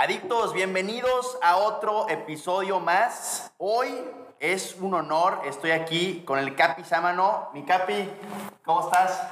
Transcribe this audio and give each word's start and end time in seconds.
Adictos, 0.00 0.54
bienvenidos 0.54 1.36
a 1.42 1.58
otro 1.58 2.08
episodio 2.08 2.80
más. 2.80 3.52
Hoy 3.58 4.00
es 4.38 4.74
un 4.80 4.94
honor, 4.94 5.42
estoy 5.44 5.72
aquí 5.72 6.22
con 6.24 6.38
el 6.38 6.56
Capi 6.56 6.84
Sámano. 6.84 7.50
Mi 7.52 7.66
Capi, 7.66 8.08
¿cómo 8.64 8.80
estás? 8.80 9.22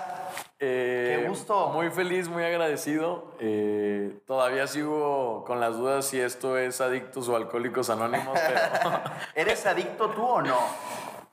Eh, 0.60 1.20
Qué 1.22 1.26
gusto. 1.26 1.68
Muy 1.68 1.88
feliz, 1.88 2.28
muy 2.28 2.44
agradecido. 2.44 3.32
Eh, 3.40 4.20
todavía 4.26 4.66
sigo 4.66 5.42
con 5.46 5.58
las 5.58 5.74
dudas 5.78 6.04
si 6.04 6.20
esto 6.20 6.59
es 6.59 6.82
adictos 6.82 7.30
o 7.30 7.37
alcohólicos 7.37 7.89
anónimos, 7.89 8.39
pero 8.46 9.00
¿Eres 9.35 9.64
adicto 9.64 10.11
tú 10.11 10.23
o 10.23 10.43
no? 10.43 10.59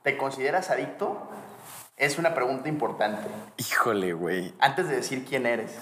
¿Te 0.02 0.16
consideras 0.16 0.70
adicto? 0.70 1.28
Es 1.98 2.18
una 2.18 2.34
pregunta 2.34 2.70
importante. 2.70 3.28
híjole, 3.58 4.14
güey. 4.14 4.54
Antes 4.60 4.88
de 4.88 4.96
decir 4.96 5.26
quién 5.26 5.46
eres. 5.46 5.76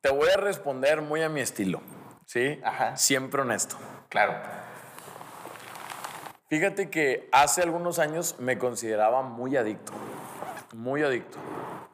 Te 0.00 0.10
voy 0.10 0.28
a 0.36 0.40
responder 0.40 1.02
muy 1.02 1.22
a 1.22 1.28
mi 1.28 1.40
estilo, 1.40 1.80
¿sí? 2.32 2.58
Ajá. 2.64 2.96
Siempre 2.96 3.42
honesto. 3.42 3.76
Claro. 4.08 4.34
Fíjate 6.48 6.88
que 6.88 7.28
hace 7.30 7.62
algunos 7.62 7.98
años 7.98 8.36
me 8.38 8.56
consideraba 8.56 9.22
muy 9.22 9.56
adicto, 9.56 9.92
muy 10.74 11.02
adicto. 11.02 11.36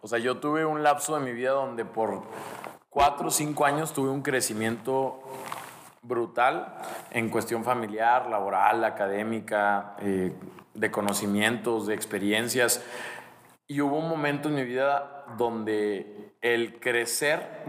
O 0.00 0.06
sea, 0.06 0.20
yo 0.20 0.38
tuve 0.38 0.64
un 0.64 0.84
lapso 0.84 1.18
de 1.18 1.24
mi 1.24 1.32
vida 1.32 1.50
donde 1.50 1.84
por 1.84 2.22
cuatro 2.88 3.28
o 3.28 3.30
cinco 3.30 3.64
años 3.64 3.92
tuve 3.92 4.10
un 4.10 4.22
crecimiento 4.22 5.20
brutal 6.02 6.74
en 7.10 7.30
cuestión 7.30 7.64
familiar, 7.64 8.28
laboral, 8.28 8.84
académica, 8.84 9.96
eh, 10.00 10.32
de 10.72 10.90
conocimientos, 10.92 11.88
de 11.88 11.94
experiencias. 11.94 12.84
Y 13.66 13.80
hubo 13.80 13.98
un 13.98 14.08
momento 14.08 14.48
en 14.48 14.54
mi 14.54 14.64
vida 14.64 15.24
donde 15.36 16.36
el 16.40 16.78
crecer 16.78 17.64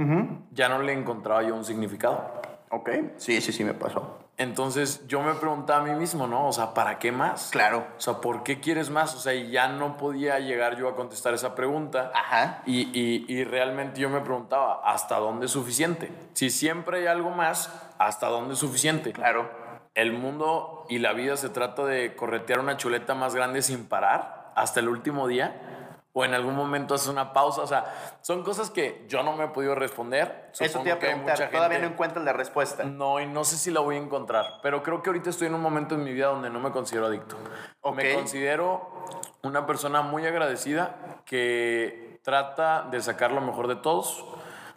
ya 0.52 0.70
no 0.70 0.82
le 0.84 0.94
encontraba 0.94 1.42
yo 1.42 1.56
un 1.56 1.66
significado. 1.66 2.39
Ok. 2.72 2.90
Sí, 3.18 3.42
sí, 3.42 3.52
sí, 3.52 3.64
me 3.64 3.74
pasó. 3.74 4.20
Entonces 4.38 5.06
yo 5.08 5.22
me 5.22 5.34
preguntaba 5.34 5.82
a 5.82 5.84
mí 5.84 5.92
mismo, 6.00 6.26
¿no? 6.28 6.48
O 6.48 6.54
sea, 6.54 6.74
¿para 6.74 6.98
qué 6.98 7.12
más? 7.12 7.50
Claro. 7.52 7.86
O 7.98 8.00
sea, 8.00 8.22
¿por 8.22 8.44
qué 8.44 8.60
quieres 8.62 8.90
más? 8.90 9.14
O 9.16 9.20
sea, 9.20 9.34
y 9.34 9.52
ya 9.52 9.68
no 9.68 9.98
podía 9.98 10.40
llegar 10.40 10.78
yo 10.78 10.88
a 10.88 10.96
contestar 10.96 11.34
esa 11.34 11.56
pregunta. 11.56 12.12
Ajá. 12.16 12.62
Y, 12.66 12.84
y- 12.98 13.26
y 13.28 13.44
realmente 13.44 14.00
yo 14.00 14.10
me 14.10 14.22
preguntaba, 14.22 14.82
¿hasta 14.86 15.18
dónde 15.18 15.48
es 15.48 15.52
suficiente? 15.52 16.10
Si 16.34 16.50
siempre 16.52 17.00
hay 17.00 17.08
algo 17.08 17.32
más, 17.32 17.70
¿hasta 17.98 18.28
dónde 18.28 18.54
es 18.54 18.60
suficiente? 18.60 19.12
Claro. 19.12 19.50
El 19.94 20.14
mundo 20.14 20.86
y 20.88 21.00
la 21.00 21.12
vida 21.12 21.36
se 21.36 21.50
trata 21.50 21.84
de 21.84 22.16
corretear 22.16 22.60
una 22.60 22.78
chuleta 22.78 23.16
más 23.16 23.36
grande 23.36 23.62
sin 23.62 23.86
parar 23.90 24.54
hasta 24.56 24.80
el 24.80 24.88
último 24.88 25.28
día. 25.28 25.79
O 26.20 26.26
en 26.26 26.34
algún 26.34 26.54
momento 26.54 26.96
haces 26.96 27.08
una 27.08 27.32
pausa. 27.32 27.62
O 27.62 27.68
sea, 27.68 27.86
son 28.22 28.44
cosas 28.44 28.70
que 28.70 29.06
yo 29.08 29.24
no 29.24 29.32
me 29.38 29.46
he 29.46 29.48
podido 29.48 29.74
responder. 29.74 30.50
Eso 30.52 30.66
Supongo 30.66 30.84
te 30.84 30.90
iba 30.90 30.96
a 30.96 31.00
que 31.00 31.06
preguntar. 31.06 31.36
mucha 31.38 31.50
Todavía 31.50 31.78
gente- 31.78 31.88
no 31.88 31.94
encuentras 31.94 32.26
la 32.26 32.34
respuesta. 32.34 32.84
no, 32.84 33.22
y 33.22 33.26
no 33.26 33.46
sé 33.46 33.56
si 33.56 33.72
la 33.72 33.80
voy 33.80 33.96
a 33.96 34.00
encontrar, 34.00 34.46
pero 34.62 34.84
creo 34.84 35.02
que 35.02 35.12
ahorita 35.12 35.30
estoy 35.30 35.48
en 35.48 35.54
un 35.54 35.62
momento 35.62 35.96
en 35.96 36.04
mi 36.04 36.12
vida 36.12 36.28
donde 36.28 36.50
no 36.50 36.60
me 36.60 36.72
considero 36.72 37.06
adicto. 37.06 37.38
Ok. 37.80 37.96
Me 37.96 38.14
considero 38.16 39.06
una 39.44 39.66
persona 39.66 40.02
muy 40.02 40.26
agradecida 40.28 40.98
que 41.26 42.20
trata 42.22 42.82
de 42.92 43.02
sacar 43.02 43.32
lo 43.32 43.40
mejor 43.40 43.70
de 43.70 43.78
todos, 43.78 44.26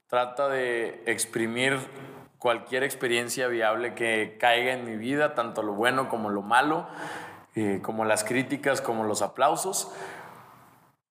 trata 0.07 0.49
de 0.49 1.03
exprimir 1.07 1.77
cualquier 2.39 2.85
experiencia 2.85 3.49
viable 3.49 3.95
que 3.95 4.37
caiga 4.39 4.73
en 4.75 4.85
mi 4.85 4.97
vida, 4.97 5.35
tanto 5.35 5.65
lo 5.65 5.73
bueno 5.73 6.09
como 6.09 6.31
lo 6.31 6.43
malo, 6.43 6.87
eh, 7.57 7.81
como 7.83 8.05
las 8.05 8.23
críticas, 8.23 8.81
como 8.81 9.03
los 9.03 9.23
aplausos. 9.23 9.93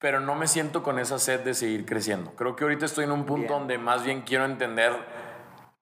Pero 0.02 0.20
no 0.20 0.36
me 0.36 0.48
siento 0.48 0.84
con 0.84 1.00
esa 1.00 1.20
sed 1.20 1.42
de 1.42 1.54
seguir 1.54 1.86
creciendo. 1.86 2.32
Creo 2.36 2.56
que 2.56 2.64
ahorita 2.64 2.86
estoy 2.86 3.06
en 3.06 3.12
un 3.12 3.24
punto 3.26 3.48
Bien. 3.48 3.60
donde 3.60 3.78
más 3.78 4.04
bien 4.04 4.24
quiero 4.24 4.44
entender 4.46 4.92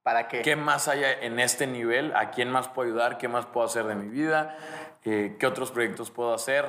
¿Para 0.03 0.27
qué? 0.27 0.41
¿Qué 0.41 0.55
más 0.55 0.87
hay 0.87 1.03
en 1.21 1.39
este 1.39 1.67
nivel? 1.67 2.15
¿A 2.15 2.31
quién 2.31 2.49
más 2.49 2.67
puedo 2.67 2.87
ayudar? 2.89 3.17
¿Qué 3.17 3.27
más 3.27 3.45
puedo 3.45 3.65
hacer 3.65 3.85
de 3.85 3.95
mi 3.95 4.07
vida? 4.07 4.57
Eh, 5.05 5.37
¿Qué 5.39 5.47
otros 5.47 5.71
proyectos 5.71 6.11
puedo 6.11 6.33
hacer? 6.33 6.65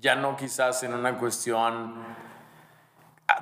Ya 0.00 0.14
no 0.14 0.36
quizás 0.36 0.82
en 0.82 0.94
una 0.94 1.18
cuestión 1.18 2.02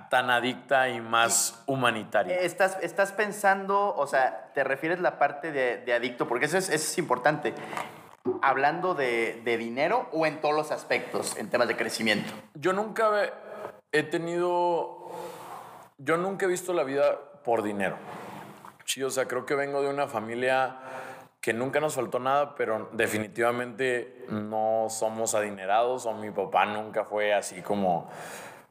tan 0.09 0.31
adicta 0.31 0.89
y 0.89 1.01
más 1.01 1.63
humanitaria. 1.67 2.41
Estás, 2.41 2.79
estás 2.81 3.13
pensando, 3.13 3.95
o 3.95 4.07
sea, 4.07 4.51
te 4.55 4.65
refieres 4.65 5.01
la 5.01 5.19
parte 5.19 5.53
de, 5.53 5.79
de 5.79 5.93
adicto, 5.95 6.27
porque 6.29 6.47
eso 6.47 6.59
es, 6.59 6.69
eso 6.69 6.75
es 6.75 6.99
importante. 6.99 7.55
Hablando 8.41 8.95
de, 8.95 9.41
de 9.45 9.57
dinero 9.57 10.09
o 10.13 10.27
en 10.27 10.41
todos 10.41 10.55
los 10.55 10.71
aspectos, 10.71 11.37
en 11.37 11.51
temas 11.51 11.67
de 11.69 11.77
crecimiento. 11.77 12.33
Yo 12.55 12.73
nunca 12.73 13.33
he- 13.93 14.03
tenido, 14.05 15.11
yo 15.99 16.17
nunca 16.17 16.47
he 16.47 16.49
visto 16.49 16.73
la 16.73 16.85
vida 16.85 17.19
por 17.45 17.63
dinero. 17.63 17.97
Sí, 18.85 19.03
o 19.03 19.11
sea, 19.11 19.27
creo 19.27 19.45
que 19.45 19.55
vengo 19.55 19.83
de 19.83 19.89
una 19.89 20.07
familia 20.07 20.77
que 21.41 21.53
nunca 21.53 21.81
nos 21.81 21.95
faltó 21.97 22.21
nada, 22.21 22.55
pero 22.55 22.89
definitivamente 22.93 24.25
no 24.29 24.87
somos 24.89 25.35
adinerados 25.35 26.07
o 26.07 26.13
mi 26.13 26.31
papá 26.31 26.65
nunca 26.67 27.05
fue 27.05 27.35
así 27.35 27.61
como, 27.63 28.09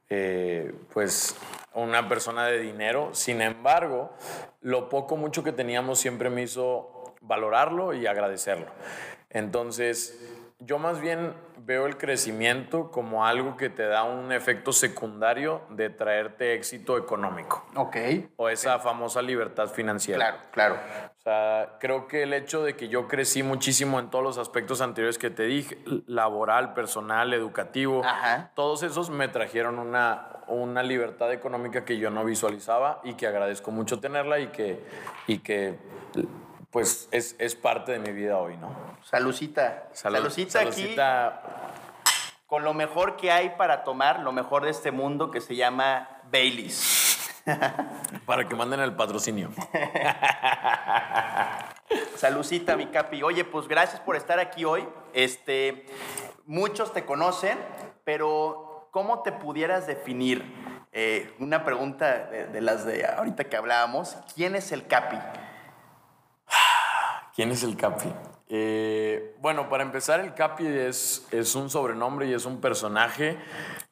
eh, 0.09 0.73
pues, 0.93 1.35
una 1.73 2.07
persona 2.07 2.45
de 2.45 2.59
dinero. 2.59 3.09
Sin 3.13 3.41
embargo, 3.41 4.13
lo 4.61 4.87
poco 4.87 5.17
mucho 5.17 5.43
que 5.43 5.51
teníamos 5.51 5.99
siempre 5.99 6.29
me 6.29 6.43
hizo 6.43 7.13
valorarlo 7.21 7.93
y 7.93 8.07
agradecerlo. 8.07 8.67
Entonces, 9.31 10.19
yo 10.59 10.77
más 10.77 11.01
bien 11.01 11.33
veo 11.63 11.85
el 11.85 11.97
crecimiento 11.97 12.91
como 12.91 13.25
algo 13.25 13.55
que 13.55 13.69
te 13.69 13.83
da 13.83 14.03
un 14.03 14.31
efecto 14.31 14.73
secundario 14.73 15.61
de 15.69 15.89
traerte 15.89 16.55
éxito 16.55 16.97
económico 16.97 17.65
Ok. 17.75 17.95
o 18.35 18.49
esa 18.49 18.79
famosa 18.79 19.21
libertad 19.21 19.67
financiera. 19.69 20.39
Claro, 20.51 20.75
claro. 20.75 21.11
O 21.19 21.21
sea, 21.21 21.77
creo 21.79 22.07
que 22.07 22.23
el 22.23 22.33
hecho 22.33 22.63
de 22.63 22.75
que 22.75 22.89
yo 22.89 23.07
crecí 23.07 23.43
muchísimo 23.43 23.99
en 23.99 24.09
todos 24.09 24.23
los 24.23 24.37
aspectos 24.39 24.81
anteriores 24.81 25.19
que 25.19 25.29
te 25.29 25.43
dije, 25.43 25.77
laboral, 26.07 26.73
personal, 26.73 27.33
educativo, 27.33 28.01
Ajá. 28.03 28.51
todos 28.55 28.81
esos 28.81 29.11
me 29.11 29.27
trajeron 29.27 29.77
una, 29.77 30.29
una 30.47 30.81
libertad 30.81 31.31
económica 31.31 31.85
que 31.85 31.97
yo 31.97 32.09
no 32.09 32.25
visualizaba 32.25 33.01
y 33.03 33.13
que 33.13 33.27
agradezco 33.27 33.69
mucho 33.69 33.99
tenerla 33.99 34.39
y 34.39 34.47
que, 34.47 34.79
y 35.27 35.37
que 35.39 35.77
pues 36.71 37.07
es, 37.11 37.35
es 37.39 37.55
parte 37.55 37.91
de 37.91 37.99
mi 37.99 38.11
vida 38.11 38.37
hoy, 38.39 38.57
¿no? 38.57 38.73
Salucita. 39.03 39.89
Salud- 39.93 40.17
Salucita 40.19 40.59
aquí 40.61 40.71
saludcita. 40.71 41.41
con 42.47 42.63
lo 42.63 42.73
mejor 42.73 43.17
que 43.17 43.31
hay 43.31 43.49
para 43.57 43.83
tomar, 43.83 44.19
lo 44.19 44.31
mejor 44.31 44.63
de 44.63 44.71
este 44.71 44.91
mundo 44.91 45.31
que 45.31 45.41
se 45.41 45.55
llama 45.55 46.07
Baileys. 46.31 47.17
para 48.25 48.47
que 48.47 48.55
manden 48.55 48.79
el 48.81 48.95
patrocinio. 48.95 49.49
Salucita, 52.15 52.75
mi 52.77 52.87
capi. 52.87 53.23
Oye, 53.23 53.43
pues 53.43 53.67
gracias 53.67 53.99
por 54.01 54.15
estar 54.15 54.39
aquí 54.39 54.65
hoy. 54.65 54.87
Este, 55.13 55.85
muchos 56.45 56.93
te 56.93 57.05
conocen, 57.05 57.57
pero 58.03 58.87
¿cómo 58.91 59.21
te 59.23 59.31
pudieras 59.31 59.87
definir? 59.87 60.43
Eh, 60.93 61.33
una 61.39 61.63
pregunta 61.63 62.25
de, 62.25 62.47
de 62.47 62.61
las 62.61 62.85
de 62.85 63.05
ahorita 63.05 63.45
que 63.45 63.57
hablábamos. 63.57 64.17
¿Quién 64.35 64.55
es 64.55 64.71
el 64.71 64.87
capi? 64.87 65.17
¿Quién 67.41 67.53
es 67.53 67.63
el 67.63 67.75
Capi? 67.75 68.13
Eh, 68.49 69.35
bueno, 69.39 69.67
para 69.67 69.81
empezar, 69.81 70.19
el 70.19 70.35
Capi 70.35 70.63
es, 70.67 71.25
es 71.31 71.55
un 71.55 71.71
sobrenombre 71.71 72.27
y 72.27 72.35
es 72.35 72.45
un 72.45 72.61
personaje. 72.61 73.35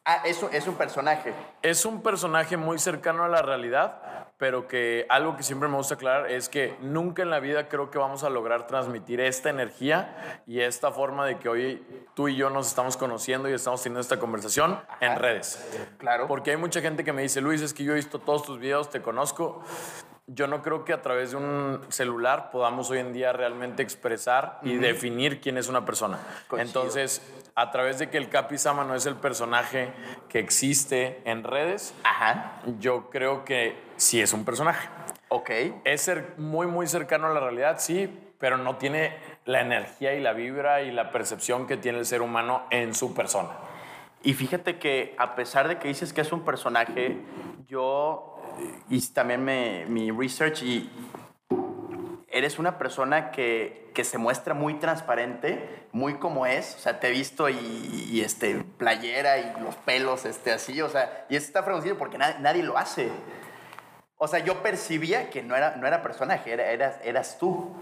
Ah, 0.06 0.22
es 0.24 0.44
un, 0.44 0.54
es 0.54 0.68
un 0.68 0.76
personaje. 0.76 1.34
Es 1.64 1.84
un 1.84 2.04
personaje 2.04 2.58
muy 2.58 2.78
cercano 2.78 3.24
a 3.24 3.28
la 3.28 3.42
realidad, 3.42 4.29
pero 4.40 4.70
que 4.70 5.06
algo 5.10 5.36
que 5.36 5.44
siempre 5.44 5.68
me 5.68 5.76
gusta 5.76 5.96
aclarar 5.96 6.32
es 6.32 6.48
que 6.48 6.78
nunca 6.80 7.22
en 7.22 7.30
la 7.30 7.42
vida 7.42 7.68
creo 7.68 7.92
que 7.92 7.98
vamos 7.98 8.24
a 8.24 8.30
lograr 8.30 8.68
transmitir 8.68 9.20
esta 9.20 9.50
energía 9.50 10.42
y 10.48 10.62
esta 10.62 10.92
forma 10.92 11.26
de 11.26 11.38
que 11.38 11.50
hoy 11.50 11.86
tú 12.14 12.30
y 12.30 12.38
yo 12.38 12.50
nos 12.50 12.70
estamos 12.70 12.96
conociendo 12.96 13.50
y 13.50 13.54
estamos 13.54 13.84
teniendo 13.84 14.00
esta 14.00 14.18
conversación 14.18 14.80
en 15.02 15.18
redes. 15.18 15.62
Claro. 15.98 16.26
Porque 16.28 16.52
hay 16.52 16.58
mucha 16.58 16.80
gente 16.80 17.04
que 17.04 17.12
me 17.12 17.22
dice, 17.22 17.42
Luis, 17.42 17.62
es 17.62 17.74
que 17.74 17.84
yo 17.84 17.92
he 17.92 17.96
visto 17.96 18.18
todos 18.18 18.44
tus 18.44 18.60
videos, 18.60 18.90
te 18.90 19.02
conozco. 19.02 19.62
Yo 20.26 20.48
no 20.48 20.62
creo 20.62 20.86
que 20.86 20.94
a 20.94 21.02
través 21.02 21.32
de 21.32 21.38
un 21.38 21.82
celular 21.90 22.50
podamos 22.50 22.90
hoy 22.92 23.00
en 23.00 23.12
día 23.12 23.34
realmente 23.34 23.84
expresar 23.84 24.60
y 24.62 24.76
definir 24.76 25.42
quién 25.42 25.58
es 25.58 25.68
una 25.68 25.84
persona. 25.84 26.18
Coincido. 26.48 26.82
Entonces, 26.82 27.22
a 27.56 27.72
través 27.72 28.00
de 28.00 28.10
que 28.10 28.18
el 28.18 28.30
Capi 28.30 28.58
Sama 28.58 28.86
no 28.86 28.96
es 28.96 29.06
el 29.06 29.16
personaje 29.16 29.92
que 30.30 30.40
existe 30.40 31.22
en 31.26 31.44
redes, 31.44 31.94
Ajá. 32.04 32.62
yo 32.80 33.10
creo 33.10 33.44
que 33.44 33.89
sí 34.00 34.22
es 34.22 34.34
un 34.34 34.46
personaje. 34.46 34.88
Ok. 35.30 35.50
Es 35.84 36.02
ser 36.02 36.34
muy, 36.38 36.66
muy 36.68 36.88
cercano 36.88 37.28
a 37.28 37.34
la 37.34 37.40
realidad, 37.40 37.78
sí, 37.80 38.10
pero 38.40 38.58
no 38.58 38.78
tiene 38.78 39.16
la 39.46 39.62
energía 39.62 40.14
y 40.14 40.22
la 40.22 40.34
vibra 40.34 40.82
y 40.82 40.92
la 40.92 41.12
percepción 41.12 41.68
que 41.68 41.78
tiene 41.78 42.00
el 42.00 42.06
ser 42.06 42.22
humano 42.22 42.64
en 42.72 42.96
su 42.96 43.14
persona. 43.14 43.50
Y 44.24 44.34
fíjate 44.34 44.80
que 44.80 45.16
a 45.18 45.36
pesar 45.36 45.68
de 45.68 45.78
que 45.78 45.88
dices 45.88 46.14
que 46.14 46.22
es 46.22 46.32
un 46.32 46.44
personaje, 46.44 47.18
yo 47.68 48.38
hice 48.90 49.14
también 49.14 49.44
me- 49.44 49.86
mi 49.88 50.12
research 50.12 50.64
y 50.64 50.90
eres 52.30 52.60
una 52.60 52.78
persona 52.78 53.32
que, 53.32 53.90
que 53.94 54.04
se 54.04 54.18
muestra 54.18 54.54
muy 54.54 54.76
transparente, 54.76 55.88
muy 55.92 56.16
como 56.16 56.46
es. 56.46 56.76
O 56.76 56.80
sea, 56.80 57.00
te 57.00 57.08
he 57.08 57.12
visto 57.12 57.50
y, 57.50 57.56
y, 58.12 58.22
este, 58.22 58.56
playera 58.78 59.38
y 59.40 59.54
los 59.62 59.76
pelos 59.76 60.26
este, 60.26 60.52
así. 60.52 60.82
O 60.82 60.90
sea, 60.90 61.26
y 61.30 61.36
eso 61.36 61.48
está 61.48 61.64
fregoncillo 61.64 61.98
porque 61.98 62.18
na- 62.18 62.38
nadie 62.40 62.64
lo 62.64 62.78
hace. 62.78 63.10
O 64.22 64.28
sea, 64.28 64.40
yo 64.40 64.62
percibía 64.62 65.30
que 65.30 65.42
no 65.42 65.56
era, 65.56 65.78
no 65.78 65.88
era 65.88 66.02
personaje, 66.02 66.52
era, 66.52 66.66
eras, 66.72 66.96
eras 67.04 67.38
tú. 67.40 67.74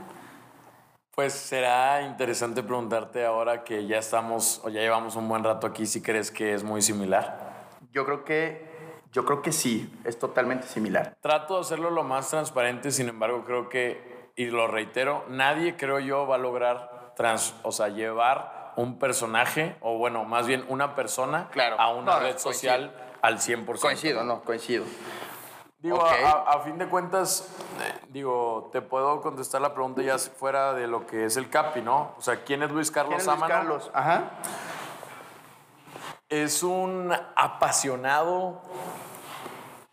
Pues 1.15 1.33
será 1.33 2.03
interesante 2.03 2.61
preguntarte 2.61 3.25
ahora 3.25 3.63
que 3.63 3.87
ya 3.87 3.97
estamos 3.97 4.61
o 4.63 4.69
ya 4.69 4.81
llevamos 4.81 5.15
un 5.15 5.27
buen 5.27 5.43
rato 5.43 5.65
aquí 5.65 5.87
si 5.87 5.99
crees 6.03 6.29
que 6.29 6.53
es 6.53 6.63
muy 6.63 6.83
similar. 6.83 7.65
Yo 7.91 8.05
creo 8.05 8.23
que 8.23 8.67
yo 9.11 9.25
creo 9.25 9.41
que 9.41 9.51
sí, 9.51 9.91
es 10.03 10.19
totalmente 10.19 10.67
similar. 10.67 11.15
Trato 11.21 11.55
de 11.55 11.61
hacerlo 11.61 11.89
lo 11.89 12.03
más 12.03 12.29
transparente, 12.29 12.91
sin 12.91 13.09
embargo, 13.09 13.43
creo 13.43 13.67
que 13.67 14.29
y 14.35 14.45
lo 14.45 14.67
reitero, 14.67 15.25
nadie 15.29 15.75
creo 15.75 15.97
yo 15.99 16.27
va 16.27 16.35
a 16.35 16.37
lograr 16.37 17.13
trans, 17.15 17.55
o 17.63 17.71
sea, 17.71 17.87
llevar 17.87 18.73
un 18.75 18.99
personaje 18.99 19.75
o 19.81 19.97
bueno, 19.97 20.23
más 20.23 20.45
bien 20.45 20.63
una 20.67 20.93
persona 20.93 21.49
Claro. 21.49 21.79
a 21.79 21.89
una 21.95 22.13
No, 22.13 22.19
red 22.19 22.33
coincido. 22.37 22.53
social 22.53 22.93
al 23.23 23.39
100%. 23.39 23.79
Coincido, 23.81 24.23
no, 24.23 24.41
coincido. 24.43 24.85
Digo, 25.79 26.03
a, 26.03 26.59
fin 26.61 26.79
de 26.79 26.87
cuentas, 26.87 27.55
eh, 27.79 27.99
digo, 28.09 28.69
te 28.71 28.81
puedo 28.81 29.21
contestar 29.21 29.61
la 29.61 29.75
pregunta 29.75 30.01
ya 30.01 30.17
fuera 30.17 30.73
de 30.73 30.87
lo 30.87 31.05
que 31.05 31.25
es 31.25 31.37
el 31.37 31.51
CAPI, 31.51 31.81
¿no? 31.81 32.15
O 32.17 32.21
sea, 32.21 32.43
¿quién 32.43 32.63
es 32.63 32.71
Luis 32.71 32.89
Carlos 32.89 33.23
¿Quién 33.23 33.33
es 33.33 33.39
Luis? 33.39 33.51
Carlos? 33.51 33.91
Ajá. 33.93 34.31
Es 36.29 36.63
un 36.63 37.13
apasionado 37.35 38.61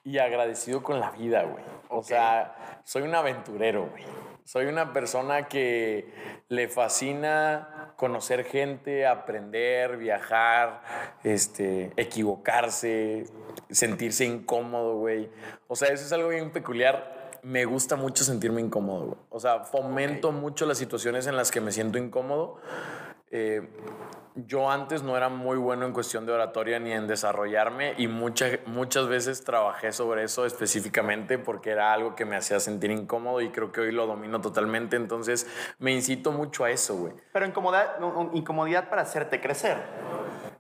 y 0.05 0.19
agradecido 0.19 0.83
con 0.83 1.01
la 1.01 1.11
vida, 1.11 1.43
güey. 1.43 1.65
O 1.91 2.03
sea, 2.03 2.81
soy 2.85 3.03
un 3.03 3.15
aventurero, 3.15 3.87
güey. 3.87 4.05
Soy 4.45 4.67
una 4.67 4.93
persona 4.93 5.49
que 5.49 6.13
le 6.49 6.69
fascina 6.69 7.95
conocer 7.97 8.45
gente, 8.45 9.07
aprender, 9.07 9.97
viajar, 9.97 10.83
este, 11.23 11.93
equivocarse, 11.97 13.25
sentirse 13.71 14.27
incómodo, 14.27 14.97
güey. 14.97 15.31
O 15.67 15.75
sea, 15.77 15.89
eso 15.89 16.05
es 16.05 16.13
algo 16.13 16.29
bien 16.29 16.51
peculiar. 16.51 17.41
Me 17.43 17.65
gusta 17.65 17.97
mucho 17.97 18.23
sentirme 18.23 18.61
incómodo, 18.61 19.07
güey. 19.07 19.19
O 19.31 19.41
sea, 19.41 19.61
fomento 19.61 20.31
mucho 20.31 20.67
las 20.67 20.77
situaciones 20.77 21.27
en 21.27 21.37
las 21.37 21.51
que 21.51 21.63
me 21.63 21.73
siento 21.73 21.97
incómodo. 21.97 22.61
Eh, 23.31 23.67
yo 24.37 24.69
antes 24.71 25.03
no 25.03 25.17
era 25.17 25.29
muy 25.29 25.57
bueno 25.57 25.87
en 25.87 25.93
cuestión 25.93 26.27
de 26.27 26.33
oratoria 26.33 26.79
ni 26.81 26.91
en 26.93 27.07
desarrollarme 27.07 27.95
y 27.99 28.09
mucha- 28.09 28.59
muchas 28.67 29.07
veces 29.07 29.45
trabajé 29.45 29.93
sobre 29.93 30.25
eso 30.25 30.45
específicamente 30.45 31.39
porque 31.39 31.71
era 31.71 31.93
algo 31.93 32.17
que 32.17 32.25
me 32.25 32.35
hacía 32.37 32.59
sentir 32.61 32.91
incómodo 32.91 33.41
y 33.41 33.51
creo 33.51 33.71
que 33.71 33.81
hoy 33.83 33.93
lo 33.93 34.07
domino 34.07 34.41
totalmente. 34.41 34.97
Entonces 34.97 35.47
me 35.79 35.93
incito 35.93 36.33
mucho 36.33 36.65
a 36.65 36.71
eso, 36.71 36.97
güey. 36.97 37.15
Pero 37.33 37.47
incomodidad, 37.47 37.97
incomodidad 38.33 38.89
para 38.89 39.03
hacerte 39.03 39.41
crecer. 39.41 39.79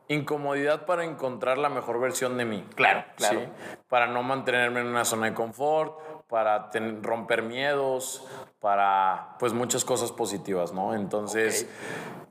Incomodidad 0.09 0.85
para 0.85 1.05
encontrar 1.05 1.57
la 1.59 1.69
mejor 1.71 1.99
versión 1.99 2.37
de 2.37 2.45
mí. 2.45 2.65
Claro, 2.75 3.05
claro. 3.17 3.41
¿sí? 3.41 3.49
Para 3.89 4.07
no 4.07 4.23
mantenerme 4.23 4.81
en 4.81 4.87
una 4.87 5.05
zona 5.05 5.27
de 5.27 5.35
confort, 5.35 5.99
para 6.29 6.71
ten- 6.71 7.03
romper 7.03 7.43
miedos, 7.43 8.27
para 8.61 9.37
pues 9.39 9.53
muchas 9.53 9.85
cosas 9.85 10.13
positivas, 10.13 10.73
¿no? 10.73 10.95
Entonces, 10.95 11.67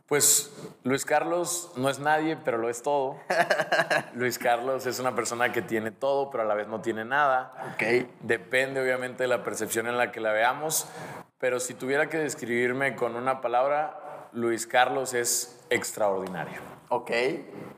pues 0.08 0.52
Luis 0.84 1.06
Carlos 1.06 1.72
no 1.76 1.90
es 1.90 2.00
nadie, 2.00 2.38
pero 2.44 2.58
lo 2.58 2.70
es 2.70 2.82
todo. 2.82 3.18
Luis 4.14 4.38
Carlos 4.38 4.86
es 4.86 5.00
una 5.00 5.16
persona 5.16 5.52
que 5.52 5.62
tiene 5.62 5.92
todo, 5.92 6.30
pero 6.30 6.44
a 6.44 6.46
la 6.46 6.54
vez 6.56 6.68
no 6.68 6.82
tiene 6.82 7.06
nada. 7.06 7.54
Ok. 7.74 8.08
Depende 8.22 8.82
obviamente 8.82 9.24
de 9.24 9.28
la 9.28 9.44
percepción 9.44 9.88
en 9.88 9.98
la 9.98 10.12
que 10.12 10.20
la 10.20 10.34
veamos, 10.34 10.88
pero 11.40 11.60
si 11.60 11.74
tuviera 11.74 12.10
que 12.10 12.18
describirme 12.18 12.96
con 12.96 13.16
una 13.16 13.42
palabra, 13.42 14.30
Luis 14.34 14.68
Carlos 14.68 15.14
es 15.14 15.64
extraordinario. 15.70 16.60
Ok. 16.90 17.12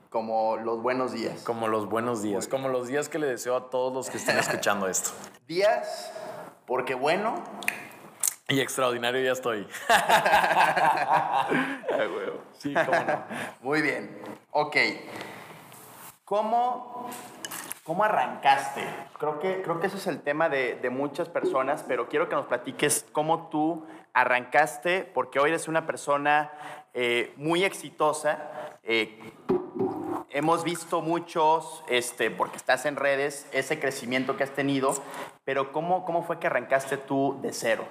Como 0.09 0.57
los 0.57 0.81
buenos 0.81 1.13
días. 1.13 1.41
Como 1.43 1.67
los 1.67 1.87
buenos 1.87 2.21
días, 2.21 2.47
como 2.47 2.69
los 2.69 2.87
días 2.87 3.07
que 3.07 3.19
le 3.19 3.27
deseo 3.27 3.55
a 3.55 3.69
todos 3.69 3.93
los 3.93 4.09
que 4.09 4.17
estén 4.17 4.37
escuchando 4.39 4.87
esto. 4.87 5.11
Días, 5.47 6.11
porque 6.65 6.95
bueno. 6.95 7.35
Y 8.47 8.59
extraordinario 8.59 9.21
ya 9.23 9.31
estoy. 9.31 9.67
Sí, 12.57 12.73
cómo 12.73 12.99
no. 13.03 13.23
Muy 13.61 13.81
bien. 13.81 14.17
Ok. 14.51 14.75
¿Cómo, 16.23 17.09
cómo 17.83 18.03
arrancaste? 18.03 18.81
Creo 19.19 19.39
que, 19.39 19.61
creo 19.61 19.79
que 19.79 19.87
ese 19.87 19.97
es 19.97 20.07
el 20.07 20.21
tema 20.21 20.49
de, 20.49 20.75
de 20.75 20.89
muchas 20.89 21.29
personas, 21.29 21.83
pero 21.87 22.07
quiero 22.07 22.29
que 22.29 22.35
nos 22.35 22.45
platiques 22.45 23.05
cómo 23.11 23.49
tú 23.49 23.85
arrancaste, 24.13 25.03
porque 25.13 25.39
hoy 25.39 25.49
eres 25.49 25.67
una 25.67 25.85
persona 25.85 26.51
eh, 26.93 27.33
muy 27.37 27.63
exitosa. 27.63 28.49
eh, 28.83 29.19
hemos 30.29 30.63
visto 30.63 31.01
muchos, 31.01 31.83
este, 31.87 32.29
porque 32.31 32.57
estás 32.57 32.85
en 32.85 32.95
redes, 32.95 33.47
ese 33.51 33.79
crecimiento 33.79 34.35
que 34.37 34.43
has 34.43 34.51
tenido, 34.51 34.93
pero 35.43 35.71
¿cómo, 35.71 36.03
cómo 36.05 36.23
fue 36.23 36.39
que 36.39 36.47
arrancaste 36.47 36.97
tú 36.97 37.39
de 37.41 37.53
cero? 37.53 37.85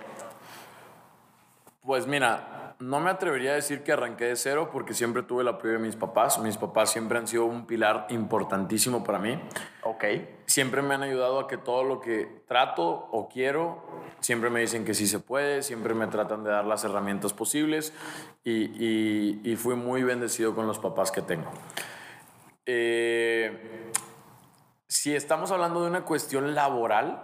Pues 1.84 2.06
mira, 2.06 2.76
no 2.78 2.98
me 2.98 3.10
atrevería 3.10 3.52
a 3.52 3.54
decir 3.56 3.82
que 3.82 3.92
arranqué 3.92 4.24
de 4.24 4.36
cero 4.36 4.70
porque 4.72 4.94
siempre 4.94 5.22
tuve 5.22 5.42
el 5.42 5.48
apoyo 5.48 5.74
de 5.74 5.78
mis 5.78 5.96
papás. 5.96 6.38
Mis 6.38 6.56
papás 6.56 6.90
siempre 6.90 7.18
han 7.18 7.28
sido 7.28 7.44
un 7.44 7.66
pilar 7.66 8.06
importantísimo 8.08 9.04
para 9.04 9.18
mí. 9.18 9.38
Ok. 9.82 10.04
Siempre 10.46 10.80
me 10.80 10.94
han 10.94 11.02
ayudado 11.02 11.38
a 11.40 11.46
que 11.46 11.58
todo 11.58 11.84
lo 11.84 12.00
que 12.00 12.42
trato 12.48 12.82
o 13.12 13.28
quiero, 13.28 13.84
siempre 14.20 14.48
me 14.48 14.60
dicen 14.60 14.84
que 14.86 14.94
sí 14.94 15.06
se 15.06 15.18
puede, 15.20 15.62
siempre 15.62 15.92
me 15.94 16.06
tratan 16.06 16.42
de 16.42 16.50
dar 16.50 16.64
las 16.64 16.84
herramientas 16.84 17.32
posibles 17.34 17.92
y, 18.44 18.52
y- 18.52 19.40
y 19.44 19.56
fui 19.56 19.74
muy 19.74 20.02
bendecido 20.02 20.54
con 20.54 20.66
los 20.66 20.78
papás 20.78 21.10
que 21.12 21.20
tengo. 21.22 21.50
Eh, 22.66 23.90
si 24.88 25.14
estamos 25.14 25.50
hablando 25.50 25.82
de 25.82 25.88
una 25.90 26.04
cuestión 26.04 26.54
laboral, 26.54 27.22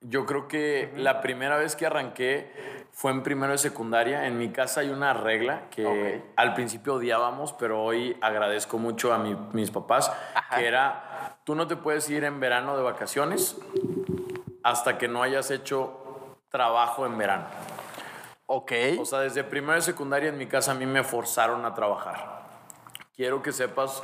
yo 0.00 0.26
creo 0.26 0.46
que 0.48 0.92
la 0.96 1.20
primera 1.20 1.56
vez 1.56 1.74
que 1.76 1.86
arranqué 1.86 2.52
fue 2.92 3.10
en 3.10 3.22
primero 3.22 3.52
de 3.52 3.58
secundaria. 3.58 4.26
En 4.26 4.38
mi 4.38 4.50
casa 4.52 4.80
hay 4.80 4.90
una 4.90 5.12
regla 5.14 5.62
que 5.70 5.86
Ok. 5.86 6.24
al 6.36 6.54
principio 6.54 6.94
odiábamos, 6.94 7.52
pero 7.54 7.82
hoy 7.82 8.16
agradezco 8.20 8.78
mucho 8.78 9.12
a 9.12 9.18
mi- 9.18 9.36
mis 9.52 9.70
papás, 9.70 10.12
Ajá. 10.34 10.56
que 10.56 10.66
era, 10.66 11.38
tú 11.44 11.54
no 11.54 11.66
te 11.66 11.76
puedes 11.76 12.08
ir 12.10 12.24
en 12.24 12.38
verano 12.38 12.76
de 12.76 12.82
vacaciones 12.82 13.56
hasta 14.62 14.98
que 14.98 15.08
no 15.08 15.22
hayas 15.22 15.50
hecho 15.50 16.36
trabajo 16.50 17.06
en 17.06 17.16
verano. 17.18 17.46
Ok. 18.46 18.72
O 19.00 19.04
sea, 19.06 19.20
desde 19.20 19.42
primero 19.42 19.74
de 19.74 19.82
secundaria 19.82 20.28
en 20.28 20.36
mi 20.36 20.46
casa 20.46 20.72
a 20.72 20.74
mí 20.74 20.84
me 20.86 21.02
forzaron 21.02 21.64
a 21.64 21.74
trabajar. 21.74 22.42
Quiero 23.16 23.42
que 23.42 23.52
sepas 23.52 24.02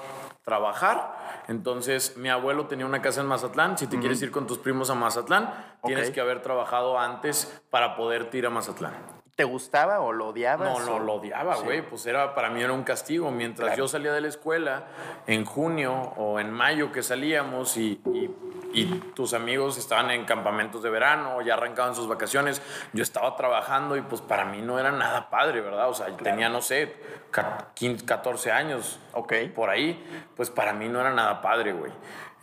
trabajar. 0.49 1.45
Entonces, 1.49 2.17
mi 2.17 2.31
abuelo 2.31 2.67
tenía 2.67 2.87
una 2.87 3.03
casa 3.03 3.21
en 3.21 3.27
Mazatlán. 3.27 3.77
Si 3.77 3.87
te 3.87 3.99
quieres 3.99 4.21
ir 4.23 4.31
con 4.31 4.47
tus 4.47 4.59
primos 4.59 4.89
a 4.91 4.95
Mazatlán, 4.95 5.53
tienes 5.85 6.11
que 6.11 6.21
haber 6.21 6.41
trabajado 6.43 6.99
antes 6.99 7.63
para 7.71 7.97
poderte 7.97 8.39
ir 8.39 8.47
a 8.47 8.51
Mazatlán. 8.51 8.95
¿Te 9.37 9.45
gustaba 9.45 10.01
o 10.01 10.11
lo 10.13 10.29
odiabas? 10.29 10.69
No, 10.81 10.85
no, 10.85 10.95
o- 10.97 10.99
lo 10.99 11.15
odiaba, 11.15 11.55
Sí. 11.57 11.65
güey. 11.65 11.83
Pues 11.89 12.05
era, 12.07 12.35
para 12.35 12.51
mí 12.51 12.61
era 12.61 12.73
un 12.73 12.83
castigo. 12.83 13.31
Mientras 13.31 13.69
Claro. 13.69 13.85
yo 13.85 13.89
salía 13.89 14.13
de 14.13 14.21
la 14.21 14.27
escuela, 14.29 14.87
en 15.29 15.45
junio 15.45 15.95
o 16.17 16.41
en 16.41 16.51
mayo 16.51 16.91
que 16.91 17.03
salíamos 17.05 17.77
y, 17.77 18.01
y- 18.13 18.35
y 18.73 18.85
tus 19.15 19.33
amigos 19.35 19.79
estaban 19.79 20.11
en 20.11 20.25
campamentos 20.25 20.83
de 20.83 20.91
verano 20.91 21.41
ya 21.43 21.55
arrancaban 21.55 21.95
sus 21.95 22.07
vacaciones, 22.09 22.61
yo 22.93 23.03
estaba 23.03 23.35
trabajando 23.37 23.97
y 23.97 24.03
pues 24.03 24.21
para 24.21 24.45
mí 24.45 24.61
no 24.61 24.79
era 24.79 24.93
nada 24.93 25.31
padre, 25.31 25.61
¿verdad? 25.61 25.89
O 25.89 25.95
sea, 25.95 26.07
tenía, 26.17 26.49
no 26.49 26.61
sé, 26.61 26.95
ca- 27.31 27.69
15, 27.75 28.05
14 28.05 28.53
años 28.53 29.01
Ok. 29.13 29.33
por 29.55 29.71
ahí, 29.71 30.05
pues 30.37 30.51
para 30.51 30.73
mí 30.73 30.89
no 30.89 31.01
era 31.01 31.11
nada 31.13 31.41
padre, 31.41 31.73
güey. 31.73 31.93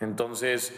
Entonces, 0.01 0.73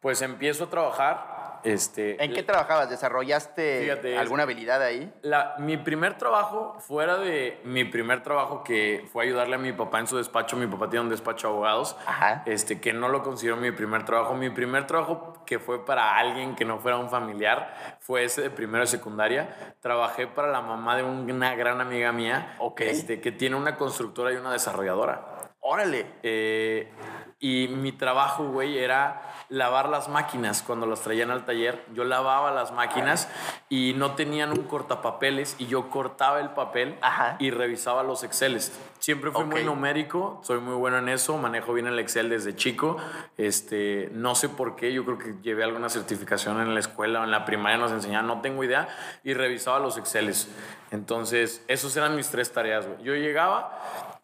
pues 0.00 0.22
empiezo 0.22 0.64
a 0.64 0.70
trabajar. 0.70 1.29
Este, 1.64 2.22
¿En 2.22 2.32
qué 2.32 2.42
trabajabas? 2.42 2.88
¿Desarrollaste 2.88 3.80
Fíjate, 3.82 4.18
alguna 4.18 4.44
habilidad 4.44 4.82
ahí? 4.82 5.12
la- 5.22 5.54
mi 5.58 5.76
primer 5.76 6.16
trabajo, 6.16 6.76
fuera 6.80 7.16
de 7.18 7.60
mi 7.64 7.84
primer 7.84 8.22
trabajo 8.22 8.62
que 8.64 9.06
fue 9.12 9.24
ayudarle 9.24 9.56
a 9.56 9.58
mi 9.58 9.72
papá 9.72 9.98
en 10.00 10.06
su 10.06 10.16
despacho, 10.16 10.56
mi 10.56 10.66
papá 10.66 10.88
tiene 10.88 11.04
un 11.04 11.10
despacho 11.10 11.48
de 11.48 11.52
abogados, 11.54 11.96
Ajá. 12.06 12.42
este, 12.46 12.80
que 12.80 12.92
no 12.92 13.08
lo 13.08 13.22
considero 13.22 13.56
mi 13.56 13.70
primer 13.72 14.04
trabajo. 14.04 14.34
Mi 14.34 14.50
primer 14.50 14.86
trabajo 14.86 15.42
que 15.44 15.58
fue 15.58 15.84
para 15.84 16.16
alguien 16.16 16.54
que 16.54 16.64
no 16.64 16.78
fuera 16.78 16.96
un 16.96 17.10
familiar 17.10 17.96
fue 18.00 18.24
ese 18.24 18.42
de 18.42 18.50
primero 18.50 18.84
de 18.84 18.86
secundaria. 18.88 19.74
Trabajé 19.80 20.26
para 20.26 20.48
la 20.48 20.60
mamá 20.62 20.96
de 20.96 21.02
una 21.02 21.54
gran 21.54 21.80
amiga 21.80 22.12
mía, 22.12 22.54
Ok. 22.58 22.80
este, 22.82 23.20
que 23.20 23.32
tiene 23.32 23.56
una 23.56 23.76
constructora 23.76 24.32
y 24.32 24.36
una 24.36 24.52
desarrolladora. 24.52 25.26
Órale. 25.62 26.06
Eh, 26.22 26.90
y 27.40 27.68
mi 27.68 27.90
trabajo, 27.92 28.44
güey, 28.48 28.78
era 28.78 29.22
lavar 29.48 29.88
las 29.88 30.08
máquinas 30.08 30.62
cuando 30.62 30.86
las 30.86 31.00
traían 31.00 31.30
al 31.30 31.44
taller. 31.46 31.82
Yo 31.94 32.04
lavaba 32.04 32.50
las 32.52 32.70
máquinas 32.70 33.28
y 33.70 33.94
no 33.96 34.14
tenían 34.14 34.50
un 34.50 34.64
cortapapeles 34.64 35.56
y 35.58 35.66
yo 35.66 35.88
cortaba 35.88 36.38
el 36.40 36.50
papel 36.50 36.98
Ajá. 37.00 37.36
y 37.38 37.50
revisaba 37.50 38.02
los 38.02 38.22
Exceles. 38.22 38.78
Siempre 38.98 39.30
fui 39.30 39.44
muy 39.44 39.60
Ok. 39.62 39.66
numérico, 39.66 40.40
soy 40.44 40.60
muy 40.60 40.74
bueno 40.74 40.98
en 40.98 41.08
eso, 41.08 41.38
manejo 41.38 41.72
bien 41.72 41.86
el 41.86 41.98
Excel 41.98 42.28
desde 42.28 42.54
chico. 42.54 42.98
Este, 43.38 44.10
no 44.12 44.34
sé 44.34 44.50
por 44.50 44.76
qué, 44.76 44.92
yo 44.92 45.04
creo 45.06 45.16
que 45.18 45.34
llevé 45.42 45.64
alguna 45.64 45.88
certificación 45.88 46.60
en 46.60 46.74
la 46.74 46.80
escuela 46.80 47.22
o 47.22 47.24
en 47.24 47.30
la 47.30 47.46
primaria 47.46 47.78
nos 47.78 47.90
enseñaban, 47.90 48.26
no 48.26 48.42
tengo 48.42 48.62
idea, 48.62 48.88
y 49.24 49.32
revisaba 49.32 49.78
los 49.78 49.96
Exceles. 49.96 50.48
Entonces, 50.90 51.64
esos 51.68 51.96
eran 51.96 52.14
mis 52.16 52.28
tres 52.30 52.52
tareas, 52.52 52.86
güey. 52.86 53.02
Yo 53.02 53.14
llegaba, 53.14 53.78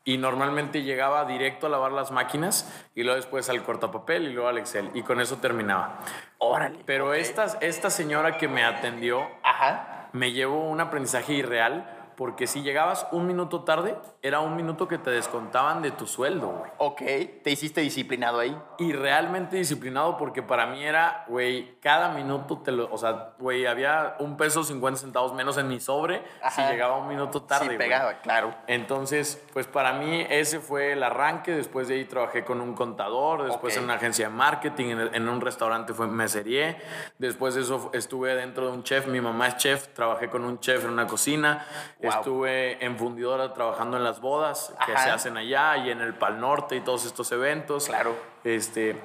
Y 0.06 0.18
normalmente 0.18 0.82
llegaba 0.82 1.24
directo 1.24 1.66
a 1.66 1.68
lavar 1.68 1.90
las 1.90 2.12
máquinas 2.12 2.72
y 2.94 3.02
luego 3.02 3.16
después 3.16 3.50
al 3.50 3.62
cortapapel 3.64 4.28
y 4.28 4.32
luego 4.32 4.48
al 4.48 4.56
Excel. 4.56 4.88
Y 4.94 5.02
con 5.02 5.20
eso 5.20 5.36
terminaba. 5.38 5.98
Órale. 6.38 6.78
Pero 6.86 7.08
ok. 7.08 7.16
esta, 7.16 7.58
esta 7.60 7.90
señora 7.90 8.38
que 8.38 8.46
me 8.46 8.64
atendió 8.64 9.26
Ajá. 9.42 10.08
me 10.12 10.30
llevó 10.30 10.62
un 10.70 10.80
aprendizaje 10.80 11.32
irreal 11.34 11.95
porque 12.16 12.46
si 12.46 12.62
llegabas 12.62 13.06
un 13.12 13.26
minuto 13.26 13.62
tarde, 13.62 13.96
era 14.22 14.40
un 14.40 14.56
minuto 14.56 14.88
que 14.88 14.98
te 14.98 15.10
descontaban 15.10 15.82
de 15.82 15.90
tu 15.90 16.06
sueldo, 16.06 16.48
güey. 16.48 16.70
Ok. 16.78 17.02
Te 17.42 17.50
hiciste 17.50 17.80
disciplinado 17.80 18.40
ahí. 18.40 18.56
Y 18.78 18.92
realmente 18.92 19.56
disciplinado 19.56 20.16
porque 20.16 20.42
para 20.42 20.66
mí 20.66 20.82
era, 20.84 21.24
güey, 21.28 21.78
cada 21.80 22.08
minuto 22.10 22.58
te 22.58 22.72
lo... 22.72 22.92
O 22.92 22.98
sea, 22.98 23.34
güey, 23.38 23.66
había 23.66 24.16
un 24.18 24.36
peso 24.36 24.64
50 24.64 25.00
centavos 25.00 25.34
menos 25.34 25.58
en 25.58 25.68
mi 25.68 25.80
sobre 25.80 26.22
si 26.54 26.62
llegaba 26.62 26.96
un 26.96 27.08
minuto 27.08 27.42
tarde, 27.42 27.64
sí, 27.64 27.66
güey. 27.66 27.78
pegaba, 27.78 28.20
claro. 28.20 28.54
Entonces, 28.66 29.42
pues 29.52 29.66
para 29.66 29.92
mí 29.92 30.26
ese 30.30 30.60
fue 30.60 30.92
el 30.92 31.02
arranque. 31.02 31.52
Después 31.52 31.88
de 31.88 31.94
ahí 31.94 32.04
trabajé 32.04 32.44
con 32.44 32.60
un 32.60 32.74
contador, 32.74 33.44
después 33.44 33.76
en 33.76 33.84
una 33.84 33.94
agencia 33.94 34.28
de 34.28 34.34
marketing, 34.34 34.86
en, 34.86 35.14
en 35.14 35.28
un 35.28 35.40
restaurante 35.40 35.92
fue 35.92 36.06
mesería. 36.06 36.78
Después 37.18 37.54
de 37.54 37.62
eso 37.62 37.90
estuve 37.92 38.34
dentro 38.34 38.66
de 38.66 38.72
un 38.72 38.82
chef. 38.82 39.06
Mi 39.06 39.20
mamá 39.20 39.48
es 39.48 39.56
chef, 39.58 39.88
trabajé 39.88 40.28
con 40.28 40.44
un 40.44 40.60
chef 40.60 40.84
en 40.84 40.90
una 40.90 41.06
cocina. 41.06 41.66
Wow. 42.06 42.18
Estuve 42.18 42.84
en 42.84 42.96
fundidora 42.96 43.52
trabajando 43.54 43.96
en 43.96 44.04
las 44.04 44.20
bodas 44.20 44.74
que 44.84 44.92
Ajá. 44.92 45.04
se 45.04 45.10
hacen 45.10 45.36
allá 45.36 45.76
y 45.78 45.90
en 45.90 46.00
el 46.00 46.14
Pal 46.14 46.40
Norte 46.40 46.76
y 46.76 46.80
todos 46.80 47.04
estos 47.04 47.30
eventos. 47.32 47.86
Claro. 47.86 48.16
Este, 48.44 48.96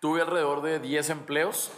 tuve 0.00 0.22
alrededor 0.22 0.62
de 0.62 0.78
10 0.78 1.10
empleos. 1.10 1.70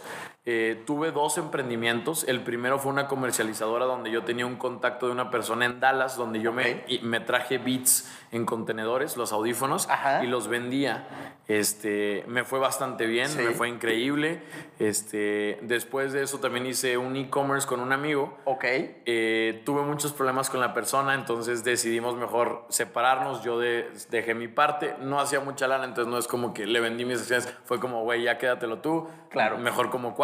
Eh, 0.45 0.83
tuve 0.85 1.11
dos 1.11 1.37
emprendimientos. 1.37 2.25
El 2.27 2.41
primero 2.41 2.77
fue 2.77 2.91
una 2.91 3.07
comercializadora 3.07 3.85
donde 3.85 4.11
yo 4.11 4.23
tenía 4.23 4.45
un 4.45 4.57
contacto 4.57 5.05
de 5.07 5.13
una 5.13 5.29
persona 5.29 5.65
en 5.65 5.79
Dallas, 5.79 6.17
donde 6.17 6.41
yo 6.41 6.51
me, 6.51 6.83
me 7.01 7.21
traje 7.21 7.59
beats 7.59 8.11
en 8.33 8.45
contenedores, 8.45 9.15
los 9.15 9.31
audífonos, 9.31 9.87
Ajá. 9.89 10.23
y 10.23 10.27
los 10.27 10.47
vendía. 10.49 11.07
Este, 11.47 12.23
me 12.27 12.43
fue 12.43 12.59
bastante 12.59 13.05
bien, 13.05 13.27
Sí. 13.29 13.37
me 13.39 13.51
fue 13.51 13.69
increíble. 13.69 14.41
Este, 14.79 15.59
después 15.61 16.11
de 16.13 16.23
eso 16.23 16.39
también 16.39 16.65
hice 16.65 16.97
un 16.97 17.15
e-commerce 17.15 17.65
con 17.67 17.79
un 17.79 17.93
amigo. 17.93 18.37
Ok. 18.45 18.63
Eh, 18.65 19.61
tuve 19.65 19.83
muchos 19.83 20.11
problemas 20.13 20.49
con 20.49 20.59
la 20.59 20.73
persona, 20.73 21.13
entonces 21.13 21.63
decidimos 21.63 22.15
mejor 22.15 22.65
separarnos. 22.69 23.43
Yo 23.43 23.59
de- 23.59 23.89
dejé 24.09 24.33
mi 24.35 24.47
parte, 24.49 24.95
no 24.99 25.19
hacía 25.19 25.39
mucha 25.39 25.67
lana, 25.67 25.85
entonces 25.85 26.11
no 26.11 26.17
es 26.17 26.27
como 26.27 26.53
que 26.53 26.65
le 26.65 26.79
vendí 26.81 27.05
mis 27.05 27.19
acciones. 27.19 27.53
Fue 27.65 27.79
como, 27.79 28.03
güey, 28.03 28.23
ya 28.23 28.37
quédatelo 28.37 28.79
tú. 28.79 29.07
Claro. 29.29 29.57
Mejor 29.57 29.89
como 29.89 30.15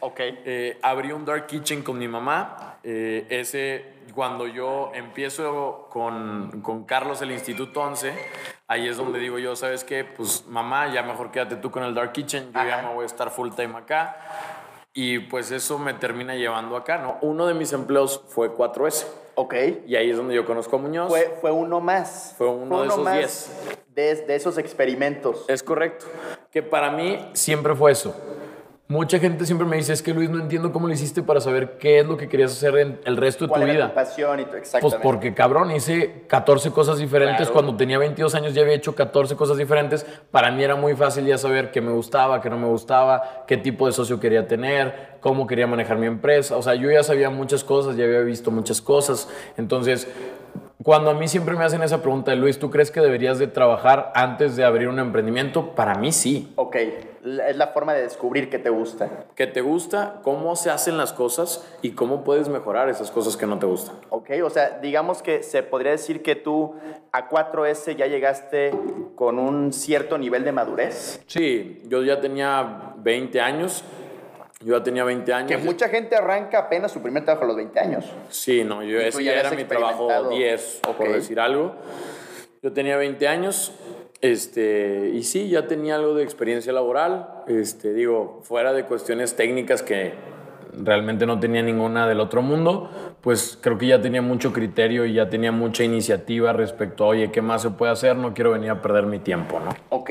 Ok. 0.00 0.20
Eh, 0.20 0.78
abrí 0.82 1.12
un 1.12 1.24
dark 1.24 1.46
kitchen 1.46 1.82
con 1.82 1.98
mi 1.98 2.08
mamá. 2.08 2.78
Eh, 2.82 3.26
ese, 3.30 3.84
cuando 4.14 4.46
yo 4.46 4.90
empiezo 4.94 5.88
con, 5.90 6.62
con 6.62 6.84
Carlos 6.84 7.20
el 7.22 7.32
Instituto 7.32 7.80
11, 7.80 8.12
ahí 8.68 8.88
es 8.88 8.96
donde 8.96 9.18
digo 9.18 9.38
yo, 9.38 9.56
¿sabes 9.56 9.84
qué? 9.84 10.04
Pues 10.04 10.46
mamá, 10.46 10.92
ya 10.92 11.02
mejor 11.02 11.30
quédate 11.30 11.56
tú 11.56 11.70
con 11.70 11.82
el 11.82 11.94
dark 11.94 12.12
kitchen. 12.12 12.52
Yo 12.52 12.64
ya 12.64 12.82
me 12.82 12.94
voy 12.94 13.02
a 13.02 13.06
estar 13.06 13.30
full 13.30 13.50
time 13.50 13.76
acá. 13.76 14.16
Y 14.98 15.18
pues 15.18 15.50
eso 15.50 15.78
me 15.78 15.92
termina 15.92 16.34
llevando 16.36 16.74
acá, 16.74 16.96
¿no? 16.96 17.18
Uno 17.20 17.46
de 17.46 17.52
mis 17.52 17.72
empleos 17.74 18.22
fue 18.28 18.50
4S. 18.50 19.06
Ok. 19.34 19.54
Y 19.86 19.94
ahí 19.96 20.10
es 20.10 20.16
donde 20.16 20.34
yo 20.34 20.46
conozco 20.46 20.76
a 20.76 20.78
Muñoz. 20.78 21.08
Fue, 21.08 21.36
fue 21.38 21.50
uno 21.50 21.80
más. 21.80 22.34
Fue 22.38 22.48
uno 22.48 22.80
de 22.80 22.88
esos 22.88 23.00
más 23.00 23.18
10. 23.18 23.50
De, 23.88 24.14
de 24.14 24.34
esos 24.34 24.56
experimentos. 24.56 25.44
Es 25.48 25.62
correcto. 25.62 26.06
Que 26.50 26.62
para 26.62 26.90
mí 26.90 27.28
siempre 27.34 27.74
fue 27.74 27.92
eso. 27.92 28.16
Mucha 28.88 29.18
gente 29.18 29.44
siempre 29.46 29.66
me 29.66 29.76
dice, 29.76 29.92
es 29.92 30.00
que 30.00 30.14
Luis, 30.14 30.30
no 30.30 30.38
entiendo 30.38 30.70
cómo 30.70 30.86
lo 30.86 30.94
hiciste 30.94 31.20
para 31.20 31.40
saber 31.40 31.76
qué 31.76 31.98
es 31.98 32.06
lo 32.06 32.16
que 32.16 32.28
querías 32.28 32.52
hacer 32.52 32.76
en 32.78 33.00
el 33.04 33.16
resto 33.16 33.44
de 33.44 33.48
tu 33.48 33.54
¿Cuál 33.54 33.62
era 33.64 33.72
vida. 33.72 33.88
tu 33.88 33.94
pasión 33.94 34.38
y 34.38 34.44
tu 34.44 34.52
Pues 34.80 34.94
porque 35.02 35.34
cabrón, 35.34 35.72
hice 35.72 36.22
14 36.28 36.70
cosas 36.70 36.98
diferentes. 36.98 37.48
Claro. 37.48 37.52
Cuando 37.52 37.76
tenía 37.76 37.98
22 37.98 38.36
años 38.36 38.54
ya 38.54 38.62
había 38.62 38.74
hecho 38.74 38.94
14 38.94 39.34
cosas 39.34 39.56
diferentes. 39.56 40.06
Para 40.30 40.52
mí 40.52 40.62
era 40.62 40.76
muy 40.76 40.94
fácil 40.94 41.26
ya 41.26 41.36
saber 41.36 41.72
qué 41.72 41.80
me 41.80 41.90
gustaba, 41.90 42.40
qué 42.40 42.48
no 42.48 42.58
me 42.58 42.68
gustaba, 42.68 43.44
qué 43.48 43.56
tipo 43.56 43.86
de 43.86 43.92
socio 43.92 44.20
quería 44.20 44.46
tener, 44.46 45.16
cómo 45.18 45.48
quería 45.48 45.66
manejar 45.66 45.98
mi 45.98 46.06
empresa. 46.06 46.56
O 46.56 46.62
sea, 46.62 46.76
yo 46.76 46.88
ya 46.88 47.02
sabía 47.02 47.28
muchas 47.28 47.64
cosas, 47.64 47.96
ya 47.96 48.04
había 48.04 48.20
visto 48.20 48.52
muchas 48.52 48.80
cosas. 48.80 49.28
Entonces, 49.56 50.06
cuando 50.86 51.10
a 51.10 51.14
mí 51.14 51.26
siempre 51.26 51.56
me 51.56 51.64
hacen 51.64 51.82
esa 51.82 52.00
pregunta 52.00 52.32
Luis, 52.36 52.60
¿tú 52.60 52.70
crees 52.70 52.92
que 52.92 53.00
deberías 53.00 53.40
de 53.40 53.48
trabajar 53.48 54.12
antes 54.14 54.54
de 54.54 54.62
abrir 54.62 54.86
un 54.86 55.00
emprendimiento? 55.00 55.74
Para 55.74 55.96
mí 55.96 56.12
sí. 56.12 56.52
Ok. 56.54 56.76
Es 56.76 57.56
la 57.56 57.66
forma 57.72 57.92
de 57.92 58.02
descubrir 58.02 58.48
qué 58.48 58.60
te 58.60 58.70
gusta. 58.70 59.10
¿Qué 59.34 59.48
te 59.48 59.62
gusta? 59.62 60.20
¿Cómo 60.22 60.54
se 60.54 60.70
hacen 60.70 60.96
las 60.96 61.12
cosas? 61.12 61.66
¿Y 61.82 61.90
cómo 61.90 62.22
puedes 62.22 62.48
mejorar 62.48 62.88
esas 62.88 63.10
cosas 63.10 63.36
que 63.36 63.48
no 63.48 63.58
te 63.58 63.66
gustan? 63.66 63.96
Ok, 64.10 64.30
o 64.44 64.48
sea, 64.48 64.78
digamos 64.80 65.22
que 65.22 65.42
se 65.42 65.64
podría 65.64 65.90
decir 65.90 66.22
que 66.22 66.36
tú 66.36 66.76
a 67.10 67.28
4S 67.28 67.96
ya 67.96 68.06
llegaste 68.06 68.70
con 69.16 69.40
un 69.40 69.72
cierto 69.72 70.18
nivel 70.18 70.44
de 70.44 70.52
madurez. 70.52 71.20
Sí, 71.26 71.82
yo 71.88 72.04
ya 72.04 72.20
tenía 72.20 72.94
20 72.98 73.40
años. 73.40 73.82
Yo 74.64 74.78
ya 74.78 74.82
tenía 74.82 75.04
20 75.04 75.32
años. 75.32 75.50
Que 75.50 75.58
mucha 75.58 75.88
gente 75.88 76.16
arranca 76.16 76.58
apenas 76.58 76.90
su 76.90 77.02
primer 77.02 77.24
trabajo 77.24 77.44
a 77.44 77.48
los 77.48 77.56
20 77.56 77.78
años. 77.78 78.04
Sí, 78.30 78.64
no, 78.64 78.82
yo 78.82 78.98
ese 79.00 79.22
ya 79.22 79.34
era 79.34 79.50
mi 79.50 79.64
trabajo 79.64 80.08
experimentado. 80.10 80.30
10, 80.30 80.80
Ok. 80.88 80.96
por 80.96 81.12
decir 81.12 81.38
algo. 81.40 81.74
Yo 82.62 82.72
tenía 82.72 82.96
20 82.96 83.28
años, 83.28 83.72
este, 84.22 85.10
y 85.14 85.22
sí, 85.24 85.48
ya 85.50 85.66
tenía 85.68 85.96
algo 85.96 86.14
de 86.14 86.24
experiencia 86.24 86.72
laboral, 86.72 87.28
este, 87.46 87.92
digo, 87.92 88.40
fuera 88.42 88.72
de 88.72 88.84
cuestiones 88.84 89.36
técnicas 89.36 89.82
que 89.82 90.14
realmente 90.72 91.26
no 91.26 91.38
tenía 91.38 91.62
ninguna 91.62 92.08
del 92.08 92.18
otro 92.20 92.42
mundo, 92.42 92.90
pues 93.20 93.58
creo 93.60 93.78
que 93.78 93.86
ya 93.86 94.00
tenía 94.00 94.22
mucho 94.22 94.52
criterio 94.52 95.04
y 95.06 95.12
ya 95.14 95.28
tenía 95.28 95.52
mucha 95.52 95.84
iniciativa 95.84 96.52
respecto 96.54 97.04
a, 97.04 97.08
oye, 97.08 97.30
¿qué 97.30 97.40
más 97.42 97.62
se 97.62 97.70
puede 97.70 97.92
hacer? 97.92 98.16
No 98.16 98.34
quiero 98.34 98.50
venir 98.52 98.70
a 98.70 98.82
perder 98.82 99.04
mi 99.06 99.18
tiempo, 99.18 99.60
¿no? 99.60 99.70
Ok, 99.90 100.10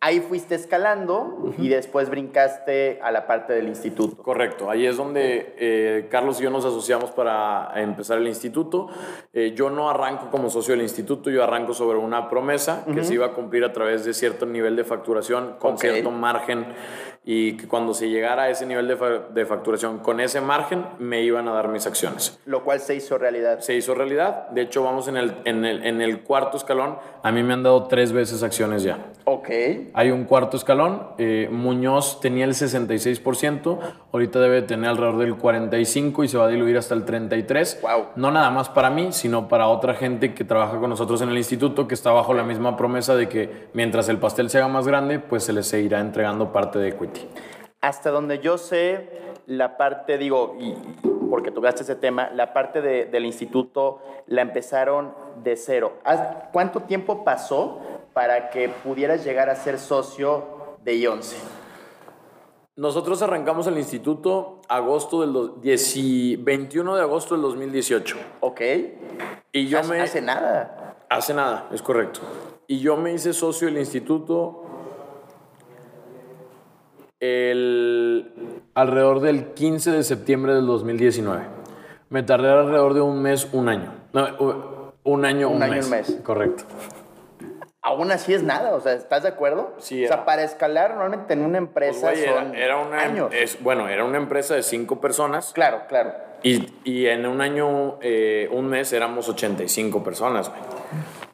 ahí 0.00 0.20
fuiste 0.20 0.54
escalando 0.54 1.52
y 1.58 1.68
después 1.68 2.08
brincaste 2.08 3.00
a 3.02 3.10
la 3.10 3.26
parte 3.26 3.52
del 3.52 3.68
instituto. 3.68 4.22
Correcto, 4.22 4.70
ahí 4.70 4.86
es 4.86 4.96
donde 4.96 5.54
eh, 5.58 6.06
Carlos 6.10 6.40
y 6.40 6.44
yo 6.44 6.50
nos 6.50 6.64
asociamos 6.64 7.10
para 7.10 7.72
empezar 7.76 8.18
el 8.18 8.28
instituto. 8.28 8.88
Eh, 9.32 9.52
yo 9.56 9.70
no 9.70 9.90
arranco 9.90 10.30
como 10.30 10.50
socio 10.50 10.74
del 10.74 10.82
instituto, 10.82 11.30
yo 11.30 11.42
arranco 11.42 11.74
sobre 11.74 11.98
una 11.98 12.28
promesa 12.30 12.84
que 12.92 13.02
se 13.02 13.14
iba 13.14 13.26
a 13.26 13.32
cumplir 13.32 13.64
a 13.64 13.72
través 13.72 14.04
de 14.04 14.14
cierto 14.14 14.46
nivel 14.46 14.76
de 14.76 14.84
facturación 14.84 15.56
con 15.58 15.78
cierto 15.78 16.10
margen 16.10 16.66
y 17.30 17.58
que 17.58 17.68
cuando 17.68 17.92
se 17.92 18.08
llegara 18.08 18.44
a 18.44 18.48
ese 18.48 18.64
nivel 18.64 18.88
de, 18.88 18.96
fa- 18.96 19.18
de 19.34 19.44
facturación 19.44 19.98
con 19.98 20.18
ese 20.18 20.40
margen 20.40 20.86
me 20.98 21.20
iban 21.20 21.46
a 21.46 21.52
dar 21.52 21.68
mis 21.68 21.86
acciones. 21.86 22.40
Lo 22.46 22.64
cual 22.64 22.80
se 22.80 22.94
hizo 22.94 23.18
realidad. 23.18 23.58
Se 23.60 23.74
hizo 23.74 23.94
realidad, 23.94 24.48
de 24.48 24.62
hecho 24.62 24.82
vamos 24.82 25.08
en 25.08 25.18
el, 25.18 25.34
en 25.44 25.66
el, 25.66 25.84
en 25.84 26.00
el 26.00 26.20
cuarto 26.22 26.56
escalón, 26.56 26.96
a 27.22 27.30
mí 27.30 27.42
me 27.42 27.52
han 27.52 27.62
dado 27.62 27.84
tres 27.84 28.12
veces 28.12 28.42
acciones 28.42 28.82
ya. 28.82 28.98
Ok, 29.26 29.50
Hay 29.92 30.10
un 30.10 30.24
cuarto 30.24 30.56
escalón. 30.56 31.02
eh, 31.18 31.50
Muñoz 31.52 32.18
tenía 32.20 32.46
el 32.46 32.54
66%, 32.54 33.78
ahorita 34.12 34.40
debe 34.40 34.62
tener 34.62 34.88
alrededor 34.88 35.18
del 35.18 35.36
45% 35.36 36.24
y 36.24 36.28
se 36.28 36.38
va 36.38 36.44
a 36.46 36.48
diluir 36.48 36.78
hasta 36.78 36.94
el 36.94 37.04
33%. 37.04 37.80
Wow. 37.82 38.06
No 38.16 38.30
nada 38.30 38.50
más 38.50 38.70
para 38.70 38.88
mí, 38.88 39.08
sino 39.12 39.48
para 39.48 39.68
otra 39.68 39.92
gente 39.94 40.32
que 40.32 40.44
trabaja 40.44 40.78
con 40.78 40.88
nosotros 40.90 41.20
en 41.22 41.28
el 41.28 41.36
instituto, 41.36 41.86
que 41.86 41.94
está 41.94 42.10
bajo 42.10 42.32
la 42.32 42.42
misma 42.42 42.76
promesa 42.76 43.14
de 43.16 43.28
que 43.28 43.68
mientras 43.74 44.08
el 44.08 44.16
pastel 44.18 44.48
se 44.48 44.58
haga 44.58 44.68
más 44.68 44.86
grande, 44.86 45.18
pues 45.18 45.44
se 45.44 45.52
les 45.52 45.66
seguirá 45.66 46.00
entregando 46.00 46.52
parte 46.52 46.78
de 46.78 46.88
equity. 46.88 47.17
Hasta 47.80 48.10
donde 48.10 48.38
yo 48.40 48.58
sé, 48.58 49.08
la 49.46 49.76
parte, 49.76 50.18
digo, 50.18 50.56
y, 50.58 50.74
porque 51.30 51.50
tocaste 51.50 51.82
ese 51.82 51.94
tema, 51.94 52.30
la 52.30 52.52
parte 52.52 52.80
de- 52.82 53.06
del 53.06 53.24
instituto 53.26 54.00
la 54.26 54.42
empezaron 54.42 55.14
de 55.44 55.56
cero. 55.56 55.92
¿Haz- 56.04 56.48
¿Cuánto 56.52 56.80
tiempo 56.80 57.22
pasó 57.24 57.80
para 58.12 58.50
que 58.50 58.68
pudieras 58.68 59.24
llegar 59.24 59.48
a 59.48 59.54
ser 59.54 59.78
socio 59.78 60.76
de 60.84 60.94
I11? 60.96 61.36
Nosotros 62.76 63.20
arrancamos 63.22 63.66
el 63.66 63.76
instituto 63.76 64.60
agosto 64.68 65.20
del 65.22 65.32
do- 65.32 65.48
10 65.48 66.44
21 66.44 66.94
de 66.96 67.02
agosto 67.02 67.34
del 67.34 67.42
2018. 67.42 68.16
Ok, 68.40 68.60
Y 69.52 69.66
yo 69.66 69.80
hace, 69.80 69.90
me... 69.90 70.00
hace 70.00 70.20
nada. 70.20 70.96
Hace 71.08 71.34
nada, 71.34 71.68
es 71.72 71.82
correcto. 71.82 72.20
Y 72.68 72.78
yo 72.80 72.96
me 72.96 73.12
hice 73.12 73.32
socio 73.32 73.66
del 73.66 73.78
instituto 73.78 74.62
el, 77.20 78.32
alrededor 78.74 79.20
del 79.20 79.46
15 79.54 79.90
de 79.92 80.02
septiembre 80.02 80.54
del 80.54 80.66
2019. 80.66 81.42
Me 82.10 82.22
tardé 82.22 82.50
alrededor 82.50 82.94
de 82.94 83.00
un 83.00 83.20
mes, 83.22 83.48
un 83.52 83.68
año. 83.68 83.92
No, 84.12 84.92
un 85.04 85.24
año, 85.24 85.48
Un 85.50 85.56
un, 85.56 85.62
año, 85.62 85.72
mes. 85.74 85.84
un 85.84 85.90
mes. 85.90 86.18
Correcto. 86.22 86.64
Aún 87.82 88.10
así 88.10 88.34
es 88.34 88.42
nada, 88.42 88.74
o 88.74 88.80
sea, 88.80 88.92
¿estás 88.94 89.22
de 89.22 89.30
acuerdo? 89.30 89.72
Sí, 89.78 90.04
O 90.04 90.08
sea, 90.08 90.24
para 90.24 90.42
escalar 90.42 90.90
normalmente 90.90 91.32
en 91.32 91.40
una 91.40 91.58
Pues, 91.58 91.68
empresa 91.68 92.10
güey, 92.10 92.22
era, 92.22 92.34
son 92.42 92.54
era 92.54 92.76
una, 92.76 92.98
años. 93.00 93.30
es- 93.32 93.62
bueno, 93.62 93.88
era 93.88 94.04
una 94.04 94.18
empresa 94.18 94.54
de 94.54 94.62
cinco 94.62 95.00
personas 95.00 95.52
Claro, 95.54 95.82
claro. 95.88 96.12
y, 96.42 96.66
y 96.84 97.06
en 97.06 97.24
un 97.26 97.40
año, 97.40 97.98
eh, 98.02 98.48
un 98.52 98.66
mes 98.66 98.92
éramos 98.92 99.28
85 99.28 100.02
personas, 100.04 100.48
güey. 100.50 100.60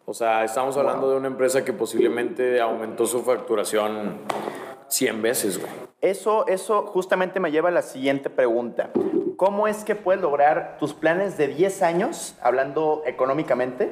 O 0.07 0.13
sea, 0.15 0.45
estamos 0.45 0.77
hablando 0.77 1.11
de 1.11 1.17
una 1.17 1.29
empresa 1.29 1.65
que 1.65 1.73
posiblemente 1.73 2.61
aumentó 2.61 3.07
su 3.07 3.23
facturación 3.23 4.19
100 4.95 5.23
veces, 5.23 5.59
güey. 5.59 5.71
Eso, 6.01 6.47
eso 6.47 6.87
justamente 6.87 7.41
me 7.41 7.51
lleva 7.51 7.71
a 7.71 7.73
la 7.73 7.83
siguiente 7.83 8.31
pregunta. 8.31 8.91
¿Cómo 9.37 9.67
es 9.67 9.85
que 9.85 9.97
puedes 9.97 10.23
lograr 10.23 10.77
tus 10.79 10.95
planes 10.95 11.37
de 11.37 11.49
10 11.49 11.83
años, 11.83 12.37
hablando 12.41 13.03
económicamente, 13.07 13.91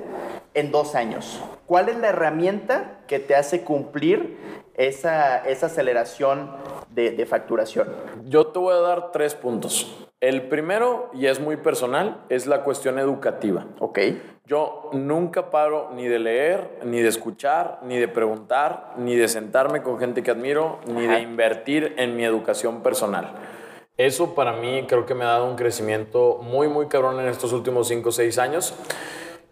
en 0.54 0.70
dos 0.70 0.94
años. 0.94 1.42
¿Cuál 1.66 1.88
es 1.88 1.96
la 1.96 2.08
herramienta 2.08 3.00
que 3.06 3.18
te 3.18 3.34
hace 3.34 3.62
cumplir 3.62 4.36
esa, 4.74 5.38
esa 5.38 5.66
aceleración 5.66 6.54
de, 6.90 7.10
de 7.10 7.26
facturación? 7.26 7.88
Yo 8.24 8.48
te 8.48 8.58
voy 8.58 8.74
a 8.74 8.80
dar 8.80 9.12
tres 9.12 9.34
puntos. 9.34 10.11
El 10.22 10.42
primero, 10.42 11.10
y 11.12 11.26
es 11.26 11.40
muy 11.40 11.56
personal, 11.56 12.22
es 12.28 12.46
la 12.46 12.62
cuestión 12.62 13.00
educativa. 13.00 13.66
Ok. 13.80 13.98
Yo 14.46 14.88
nunca 14.92 15.50
paro 15.50 15.90
ni 15.96 16.06
de 16.06 16.20
leer, 16.20 16.78
ni 16.84 17.00
de 17.00 17.08
escuchar, 17.08 17.80
ni 17.82 17.98
de 17.98 18.06
preguntar, 18.06 18.94
ni 18.98 19.16
de 19.16 19.26
sentarme 19.26 19.82
con 19.82 19.98
gente 19.98 20.22
que 20.22 20.30
admiro, 20.30 20.78
ni 20.86 21.08
de 21.08 21.22
invertir 21.22 21.94
en 21.96 22.14
mi 22.14 22.24
educación 22.24 22.84
personal. 22.84 23.32
Eso 23.96 24.36
para 24.36 24.52
mí 24.52 24.84
creo 24.86 25.06
que 25.06 25.16
me 25.16 25.24
ha 25.24 25.28
dado 25.28 25.50
un 25.50 25.56
crecimiento 25.56 26.38
muy, 26.40 26.68
muy 26.68 26.86
cabrón 26.86 27.18
en 27.18 27.26
estos 27.26 27.52
últimos 27.52 27.88
5 27.88 28.08
o 28.08 28.12
6 28.12 28.38
años. 28.38 28.76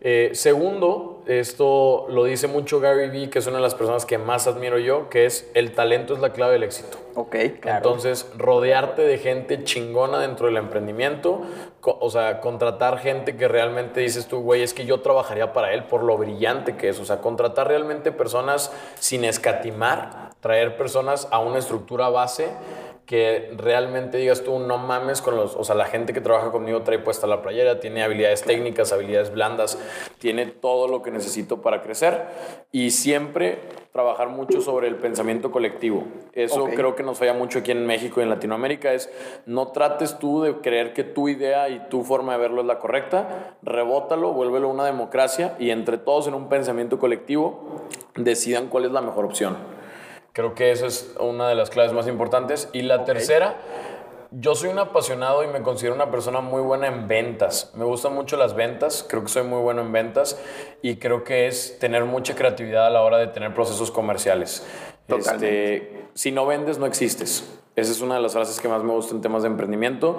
Eh, 0.02 0.30
segundo, 0.32 1.22
esto 1.26 2.06
lo 2.08 2.24
dice 2.24 2.48
mucho 2.48 2.80
Gary 2.80 3.10
Vee, 3.10 3.28
que 3.28 3.38
es 3.38 3.46
una 3.46 3.56
de 3.56 3.62
las 3.62 3.74
personas 3.74 4.06
que 4.06 4.16
más 4.16 4.46
admiro 4.46 4.78
yo, 4.78 5.10
que 5.10 5.26
es 5.26 5.50
el 5.52 5.72
talento 5.72 6.14
es 6.14 6.20
la 6.20 6.32
clave 6.32 6.54
del 6.54 6.62
éxito. 6.62 6.96
Ok, 7.14 7.36
claro. 7.60 7.76
Entonces, 7.76 8.26
rodearte 8.36 9.02
de 9.02 9.18
gente 9.18 9.62
chingona 9.62 10.18
dentro 10.18 10.46
del 10.46 10.56
emprendimiento, 10.56 11.42
o 11.82 12.08
sea, 12.08 12.40
contratar 12.40 12.98
gente 12.98 13.36
que 13.36 13.46
realmente 13.46 14.00
dices 14.00 14.26
tú, 14.26 14.40
güey, 14.40 14.62
es 14.62 14.72
que 14.72 14.86
yo 14.86 15.00
trabajaría 15.00 15.52
para 15.52 15.74
él 15.74 15.84
por 15.84 16.02
lo 16.02 16.16
brillante 16.16 16.76
que 16.76 16.88
es, 16.88 16.98
o 16.98 17.04
sea, 17.04 17.20
contratar 17.20 17.68
realmente 17.68 18.10
personas 18.10 18.72
sin 18.98 19.24
escatimar, 19.24 20.30
traer 20.40 20.78
personas 20.78 21.28
a 21.30 21.40
una 21.40 21.58
estructura 21.58 22.08
base 22.08 22.48
que 23.10 23.52
realmente 23.56 24.18
digas 24.18 24.44
tú, 24.44 24.60
no 24.60 24.78
mames 24.78 25.20
con 25.20 25.34
los, 25.34 25.56
o 25.56 25.64
sea, 25.64 25.74
la 25.74 25.86
gente 25.86 26.12
que 26.12 26.20
trabaja 26.20 26.52
conmigo 26.52 26.82
trae 26.82 27.00
puesta 27.00 27.26
la 27.26 27.42
playera, 27.42 27.80
tiene 27.80 28.04
habilidades 28.04 28.42
técnicas, 28.42 28.92
habilidades 28.92 29.32
blandas, 29.32 29.80
tiene 30.20 30.46
todo 30.46 30.86
lo 30.86 31.02
que 31.02 31.10
necesito 31.10 31.60
para 31.60 31.82
crecer 31.82 32.28
y 32.70 32.92
siempre 32.92 33.58
trabajar 33.90 34.28
mucho 34.28 34.60
sobre 34.60 34.86
el 34.86 34.94
pensamiento 34.94 35.50
colectivo. 35.50 36.04
Eso 36.34 36.66
creo 36.66 36.94
que 36.94 37.02
nos 37.02 37.18
falla 37.18 37.34
mucho 37.34 37.58
aquí 37.58 37.72
en 37.72 37.84
México 37.84 38.20
y 38.20 38.22
en 38.22 38.30
Latinoamérica 38.30 38.92
es 38.92 39.10
no 39.44 39.72
trates 39.72 40.20
tú 40.20 40.42
de 40.42 40.60
creer 40.60 40.92
que 40.92 41.02
tu 41.02 41.28
idea 41.28 41.68
y 41.68 41.88
tu 41.88 42.04
forma 42.04 42.34
de 42.34 42.38
verlo 42.38 42.60
es 42.60 42.68
la 42.68 42.78
correcta, 42.78 43.56
rebótalo, 43.64 44.34
vuélvelo 44.34 44.68
una 44.68 44.84
democracia 44.84 45.56
y 45.58 45.70
entre 45.70 45.98
todos 45.98 46.28
en 46.28 46.34
un 46.34 46.48
pensamiento 46.48 47.00
colectivo 47.00 47.88
decidan 48.14 48.68
cuál 48.68 48.84
es 48.84 48.92
la 48.92 49.00
mejor 49.00 49.24
opción. 49.24 49.79
Creo 50.32 50.54
que 50.54 50.70
esa 50.70 50.86
es 50.86 51.14
una 51.18 51.48
de 51.48 51.54
las 51.54 51.70
claves 51.70 51.92
más 51.92 52.06
importantes. 52.06 52.68
Y 52.72 52.82
la 52.82 53.04
tercera, 53.04 53.56
yo 54.30 54.54
soy 54.54 54.70
un 54.70 54.78
apasionado 54.78 55.42
y 55.42 55.48
me 55.48 55.62
considero 55.62 55.94
una 55.94 56.10
persona 56.10 56.40
muy 56.40 56.62
buena 56.62 56.86
en 56.86 57.08
ventas. 57.08 57.72
Me 57.74 57.84
gustan 57.84 58.14
mucho 58.14 58.36
las 58.36 58.54
ventas, 58.54 59.04
creo 59.08 59.22
que 59.22 59.28
soy 59.28 59.42
muy 59.42 59.60
bueno 59.60 59.82
en 59.82 59.90
ventas 59.90 60.40
y 60.82 60.96
creo 60.96 61.24
que 61.24 61.48
es 61.48 61.78
tener 61.80 62.04
mucha 62.04 62.36
creatividad 62.36 62.86
a 62.86 62.90
la 62.90 63.02
hora 63.02 63.18
de 63.18 63.26
tener 63.26 63.52
procesos 63.54 63.90
comerciales. 63.90 64.64
Totalmente. 65.08 65.74
Este, 65.74 66.04
si 66.14 66.30
no 66.30 66.46
vendes, 66.46 66.78
no 66.78 66.86
existes. 66.86 67.58
Esa 67.74 67.90
es 67.90 68.00
una 68.00 68.16
de 68.16 68.20
las 68.20 68.32
frases 68.32 68.60
que 68.60 68.68
más 68.68 68.84
me 68.84 68.92
gusta 68.92 69.14
en 69.14 69.20
temas 69.20 69.42
de 69.42 69.48
emprendimiento. 69.48 70.18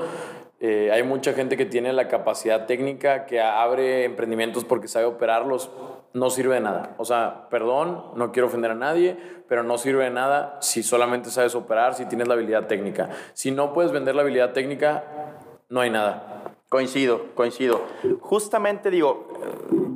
Eh, 0.60 0.92
hay 0.92 1.04
mucha 1.04 1.34
gente 1.34 1.58
que 1.58 1.66
tiene 1.66 1.92
la 1.92 2.08
capacidad 2.08 2.66
técnica, 2.66 3.26
que 3.26 3.42
abre 3.42 4.04
emprendimientos 4.04 4.64
porque 4.64 4.88
sabe 4.88 5.06
operarlos. 5.06 5.72
No 6.14 6.30
sirve 6.30 6.56
de 6.56 6.62
nada. 6.62 6.96
O 6.98 7.06
sea, 7.06 7.48
perdón, 7.50 8.04
no 8.16 8.32
quiero 8.32 8.48
ofender 8.48 8.72
a 8.72 8.76
nadie, 8.76 9.18
pero 9.48 9.64
no 9.64 9.78
sirve 9.78 10.06
de 10.06 10.10
nada 10.10 10.58
si 10.62 10.84
solamente 10.84 11.30
sabes 11.30 11.56
operar, 11.56 11.94
si 11.94 12.06
tienes 12.06 12.28
la 12.28 12.34
habilidad 12.34 12.68
técnica. 12.68 13.10
Si 13.34 13.52
no 13.52 13.74
puedes 13.74 13.92
vender 13.92 14.16
la 14.16 14.22
habilidad 14.22 14.52
técnica, 14.52 15.04
no 15.70 15.82
hay 15.82 15.90
nada. 15.90 16.56
Coincido, 16.70 17.34
coincido. 17.36 17.82
Justamente 18.22 18.90
digo, 18.90 19.28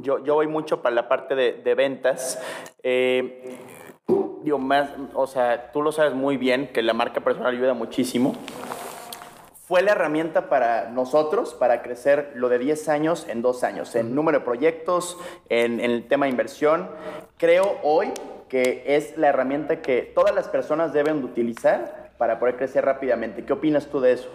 yo, 0.01 0.23
yo 0.23 0.35
voy 0.35 0.47
mucho 0.47 0.81
para 0.81 0.95
la 0.95 1.07
parte 1.07 1.35
de, 1.35 1.53
de 1.53 1.75
ventas. 1.75 2.41
Eh, 2.83 3.57
digo, 4.43 4.59
más, 4.59 4.89
o 5.13 5.27
sea, 5.27 5.71
tú 5.71 5.81
lo 5.81 5.91
sabes 5.91 6.13
muy 6.13 6.37
bien 6.37 6.67
que 6.71 6.81
la 6.81 6.93
marca 6.93 7.21
personal 7.21 7.53
ayuda 7.53 7.73
muchísimo. 7.73 8.35
Fue 9.67 9.81
la 9.81 9.93
herramienta 9.93 10.47
para 10.47 10.89
nosotros 10.91 11.55
para 11.55 11.81
crecer 11.81 12.33
lo 12.35 12.49
de 12.49 12.59
10 12.59 12.87
años 12.87 13.25
en 13.27 13.41
2 13.41 13.63
años, 13.63 13.95
en 13.95 14.13
número 14.13 14.39
de 14.39 14.45
proyectos, 14.45 15.17
en, 15.49 15.79
en 15.79 15.89
el 15.89 16.07
tema 16.07 16.27
de 16.27 16.31
inversión. 16.31 16.87
Creo 17.37 17.77
hoy 17.81 18.11
que 18.47 18.83
es 18.85 19.17
la 19.17 19.29
herramienta 19.29 19.81
que 19.81 20.03
todas 20.03 20.35
las 20.35 20.47
personas 20.49 20.93
deben 20.93 21.19
de 21.21 21.25
utilizar 21.25 22.11
para 22.19 22.37
poder 22.37 22.57
crecer 22.57 22.85
rápidamente. 22.85 23.43
¿Qué 23.43 23.53
opinas 23.53 23.87
tú 23.87 23.99
de 23.99 24.13
eso? 24.13 24.29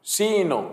Sí 0.00 0.36
y 0.42 0.44
no. 0.44 0.68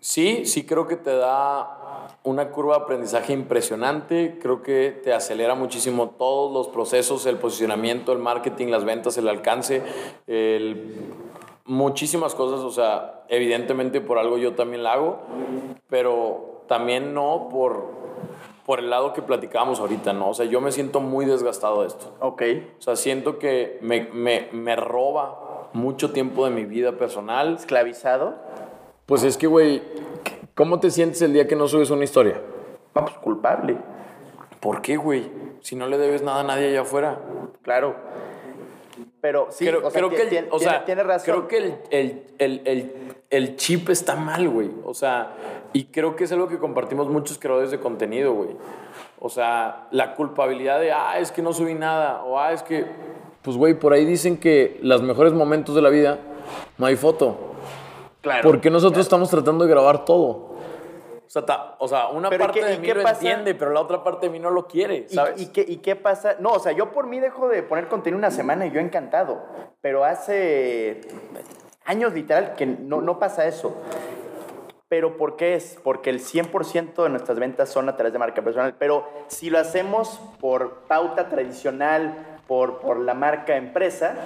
Sí, 0.00 0.44
sí 0.44 0.66
creo 0.66 0.86
que 0.86 0.96
te 0.96 1.16
da 1.16 2.08
una 2.24 2.50
curva 2.50 2.76
de 2.76 2.82
aprendizaje 2.82 3.32
impresionante. 3.32 4.38
Creo 4.38 4.62
que 4.62 5.00
te 5.02 5.14
acelera 5.14 5.54
muchísimo 5.54 6.10
todos 6.10 6.52
los 6.52 6.68
procesos, 6.68 7.24
el 7.24 7.38
posicionamiento, 7.38 8.12
el 8.12 8.18
marketing, 8.18 8.66
las 8.66 8.84
ventas, 8.84 9.16
el 9.16 9.28
alcance, 9.28 9.82
el- 10.26 10.94
muchísimas 11.64 12.34
cosas. 12.34 12.60
O 12.60 12.70
sea, 12.70 13.22
evidentemente 13.28 14.00
por 14.00 14.18
algo 14.18 14.38
yo 14.38 14.54
también 14.54 14.82
la 14.82 14.94
hago, 14.94 15.20
pero 15.88 16.62
también 16.68 17.14
no 17.14 17.48
por, 17.50 17.90
por 18.66 18.78
el 18.78 18.90
lado 18.90 19.12
que 19.12 19.22
platicábamos 19.22 19.80
ahorita, 19.80 20.12
¿no? 20.12 20.30
O 20.30 20.34
sea, 20.34 20.46
yo 20.46 20.60
me 20.60 20.72
siento 20.72 21.00
muy 21.00 21.24
desgastado 21.24 21.82
de 21.82 21.88
esto. 21.88 22.14
Ok. 22.20 22.42
O 22.78 22.82
sea, 22.82 22.96
siento 22.96 23.38
que 23.38 23.78
me, 23.82 24.08
me, 24.12 24.48
me 24.52 24.76
roba 24.76 25.68
mucho 25.72 26.12
tiempo 26.12 26.44
de 26.44 26.50
mi 26.50 26.64
vida 26.64 26.92
personal. 26.92 27.54
Esclavizado. 27.54 28.34
Pues 29.06 29.24
es 29.24 29.36
que, 29.36 29.46
güey, 29.46 29.82
¿cómo 30.54 30.80
te 30.80 30.90
sientes 30.90 31.22
el 31.22 31.32
día 31.32 31.46
que 31.46 31.56
no 31.56 31.68
subes 31.68 31.90
una 31.90 32.04
historia? 32.04 32.40
Vamos, 32.94 33.12
culpable. 33.18 33.76
¿Por 34.60 34.80
qué, 34.80 34.96
güey? 34.96 35.30
Si 35.60 35.76
no 35.76 35.86
le 35.86 35.98
debes 35.98 36.22
nada 36.22 36.40
a 36.40 36.44
nadie 36.44 36.68
allá 36.68 36.82
afuera. 36.82 37.18
Claro. 37.62 37.96
Pero 39.22 39.46
sí, 39.50 39.64
creo, 39.64 39.86
o 39.86 39.90
sea, 39.90 40.00
creo 40.00 40.10
que, 40.10 40.36
el- 40.36 40.48
o 40.50 40.58
sea, 40.58 40.84
tiene 40.84 41.04
razón. 41.04 41.46
creo 41.46 41.48
que 41.48 41.56
el, 41.58 42.22
el, 42.38 42.60
el, 42.64 42.92
el, 43.30 43.56
chip 43.56 43.88
está 43.88 44.16
mal, 44.16 44.48
güey. 44.48 44.68
O 44.84 44.94
sea, 44.94 45.34
y 45.72 45.84
creo 45.84 46.16
que 46.16 46.24
es 46.24 46.32
algo 46.32 46.48
que 46.48 46.58
compartimos 46.58 47.08
muchos 47.08 47.38
creadores 47.38 47.70
de 47.70 47.78
contenido, 47.78 48.32
güey. 48.32 48.50
O 49.20 49.28
sea, 49.28 49.86
la 49.92 50.16
culpabilidad 50.16 50.80
de, 50.80 50.90
ah, 50.90 51.20
es 51.20 51.30
que 51.30 51.40
no 51.40 51.52
subí 51.52 51.74
nada, 51.74 52.24
o 52.24 52.36
ah, 52.36 52.52
es 52.52 52.64
que... 52.64 52.84
Pues, 53.42 53.56
güey, 53.56 53.74
por 53.74 53.92
ahí 53.92 54.04
dicen 54.04 54.38
que 54.38 54.80
los 54.82 55.02
mejores 55.02 55.32
momentos 55.32 55.76
de 55.76 55.82
la 55.82 55.88
vida 55.90 56.18
no 56.76 56.86
hay 56.86 56.96
foto. 56.96 57.54
claro. 58.22 58.42
¿Por 58.42 58.60
qué 58.60 58.70
nosotros 58.70 59.06
estamos 59.06 59.30
tratando 59.30 59.64
de 59.64 59.70
grabar 59.70 60.04
todo? 60.04 60.51
O 61.32 61.40
sea, 61.40 61.46
ta- 61.46 61.76
o 61.78 61.88
sea 61.88 62.08
una 62.08 62.28
¿y 62.28 62.36
parte 62.36 62.60
qué- 62.60 62.66
de 62.66 62.74
y 62.74 62.78
mí 62.78 62.88
lo 62.88 63.02
pasa? 63.02 63.14
entiende, 63.14 63.54
pero 63.54 63.70
la 63.70 63.80
otra 63.80 64.04
parte 64.04 64.26
de 64.26 64.32
mí 64.32 64.38
no 64.38 64.50
lo 64.50 64.66
quiere, 64.66 65.06
¿Y, 65.08 65.14
¿sabes? 65.14 65.40
y 65.40 65.46
qué, 65.46 65.64
¿Y 65.66 65.78
qué 65.78 65.96
pasa? 65.96 66.36
No, 66.40 66.50
o 66.50 66.58
sea, 66.58 66.72
yo 66.72 66.92
por 66.92 67.06
mí 67.06 67.20
dejo 67.20 67.48
de 67.48 67.62
poner 67.62 67.88
contenido 67.88 68.18
una 68.18 68.30
semana 68.30 68.66
y 68.66 68.70
yo 68.70 68.80
encantado. 68.80 69.42
Pero 69.80 70.04
hace 70.04 71.00
años 71.86 72.12
literal 72.12 72.52
que 72.54 72.66
no, 72.66 73.00
no 73.00 73.18
pasa 73.18 73.46
eso. 73.46 73.74
Pero 74.90 75.16
¿por 75.16 75.36
qué 75.36 75.54
es? 75.54 75.78
Porque 75.82 76.10
el 76.10 76.20
100% 76.20 77.02
de 77.02 77.08
nuestras 77.08 77.38
ventas 77.38 77.70
son 77.70 77.88
a 77.88 77.96
través 77.96 78.12
de 78.12 78.18
marca 78.18 78.42
personal. 78.42 78.74
Pero 78.78 79.08
si 79.28 79.48
lo 79.48 79.58
hacemos 79.58 80.20
por 80.38 80.80
pauta 80.86 81.30
tradicional, 81.30 82.40
por, 82.46 82.80
por 82.80 82.98
la 82.98 83.14
marca 83.14 83.56
empresa, 83.56 84.16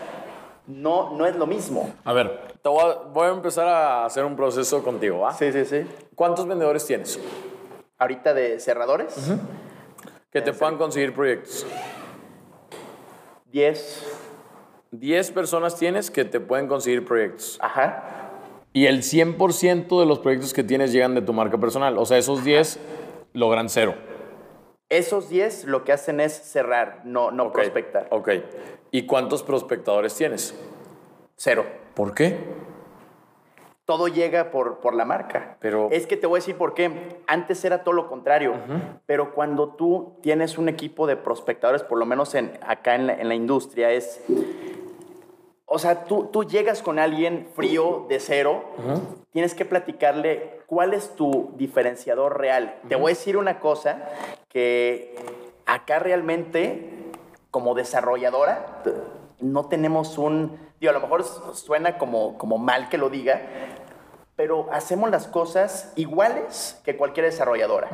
no, 0.67 1.11
no 1.17 1.27
es 1.27 1.37
lo 1.37 1.47
mismo. 1.47 1.93
A 2.05 2.13
ver, 2.13 2.41
te 2.63 2.69
voy 2.69 2.83
a, 2.83 2.95
voy 3.13 3.27
a 3.29 3.31
empezar 3.31 3.69
a 3.69 4.05
hacer 4.05 4.25
un 4.25 4.37
proceso 4.37 4.83
contigo, 4.83 5.21
¿va? 5.21 5.33
Sí, 5.33 5.53
sí, 5.53 5.65
sí. 5.65 5.87
¿Cuántos 6.15 6.47
vendedores 6.47 6.85
tienes 6.87 7.21
Ahorita 7.99 8.35
de 8.35 8.61
cerradores, 8.61 9.17
que 10.31 10.43
te 10.43 10.53
puedan 10.53 10.77
conseguir 10.77 11.15
proyectos? 11.15 11.67
10. 13.53 14.19
10 14.91 15.31
personas 15.31 15.77
tienes 15.77 16.11
que 16.11 16.25
te 16.25 16.41
pueden 16.41 16.69
conseguir 16.69 17.05
proyectos. 17.05 17.59
Ajá. 17.61 18.31
Y 18.73 18.87
el 18.87 19.03
100% 19.03 19.99
de 19.99 20.07
los 20.07 20.19
proyectos 20.19 20.53
que 20.53 20.63
tienes 20.63 20.93
llegan 20.93 21.15
de 21.15 21.23
tu 21.23 21.33
marca 21.33 21.57
personal. 21.59 21.97
O 21.97 22.05
sea, 22.05 22.19
esos 22.19 22.45
10 22.45 22.79
logran 23.33 23.71
cero. 23.71 23.95
Esos 24.89 25.29
10 25.29 25.65
lo 25.65 25.83
que 25.85 25.93
hacen 25.93 26.21
es 26.21 26.33
cerrar, 26.33 27.01
no, 27.05 27.31
no 27.33 27.45
Ok, 27.47 27.55
prospectar. 27.55 28.07
Ok. 28.11 28.31
¿Y 28.93 29.05
cuántos 29.07 29.43
prospectadores 29.43 30.15
tienes? 30.15 30.55
Cero. 31.37 31.67
¿Por 31.95 32.15
qué? 32.15 32.37
Todo 33.85 34.07
llega 34.09 34.51
por, 34.51 34.79
por 34.79 34.95
la 34.95 35.05
marca. 35.05 35.57
Pero- 35.61 35.89
Es 35.91 36.07
que 36.07 36.17
te 36.17 36.27
voy 36.27 36.39
a 36.39 36.41
decir 36.41 36.57
por 36.57 36.75
qué. 36.75 37.21
Antes 37.27 37.65
era 37.65 37.83
todo 37.83 37.95
lo 37.95 38.09
contrario. 38.09 38.55
Pero 39.07 39.35
cuando 39.35 39.71
tú 39.71 40.19
tienes 40.23 40.57
un 40.59 40.69
equipo 40.69 41.07
de 41.07 41.17
prospectadores, 41.17 41.83
por 41.83 41.99
lo 41.99 42.07
menos 42.07 42.35
en, 42.35 42.53
acá 42.63 42.95
en 42.95 43.07
la, 43.09 43.15
en 43.15 43.29
la 43.29 43.35
industria, 43.35 43.91
es... 43.91 44.21
O 45.69 45.79
sea, 45.81 46.05
tú, 46.05 46.27
tú 46.33 46.45
llegas 46.45 46.81
con 46.81 46.99
alguien 47.01 47.49
frío, 47.55 48.07
de 48.09 48.21
cero, 48.21 48.65
tienes 49.33 49.55
que 49.55 49.65
platicarle 49.65 50.61
cuál 50.67 50.95
es 50.95 51.17
tu 51.17 51.53
diferenciador 51.57 52.39
real. 52.39 52.79
Te 52.89 52.95
voy 52.95 53.11
a 53.11 53.15
decir 53.17 53.37
una 53.37 53.59
cosa, 53.59 54.09
que 54.49 55.17
acá 55.67 55.99
realmente, 55.99 57.11
como 57.51 57.75
desarrolladora, 57.75 58.83
no 59.41 59.67
tenemos 59.67 60.19
un... 60.19 60.57
Digo, 60.81 60.91
a 60.91 60.95
lo 60.95 61.01
mejor 61.01 61.25
suena 61.55 61.99
como, 61.99 62.39
como 62.39 62.59
mal 62.59 62.89
que 62.89 62.99
lo 62.99 63.11
diga, 63.11 63.43
pero 64.37 64.69
hacemos 64.71 65.11
las 65.11 65.27
cosas 65.27 65.93
iguales 65.97 66.81
que 66.85 66.97
cualquier 66.97 67.27
desarrolladora. 67.27 67.89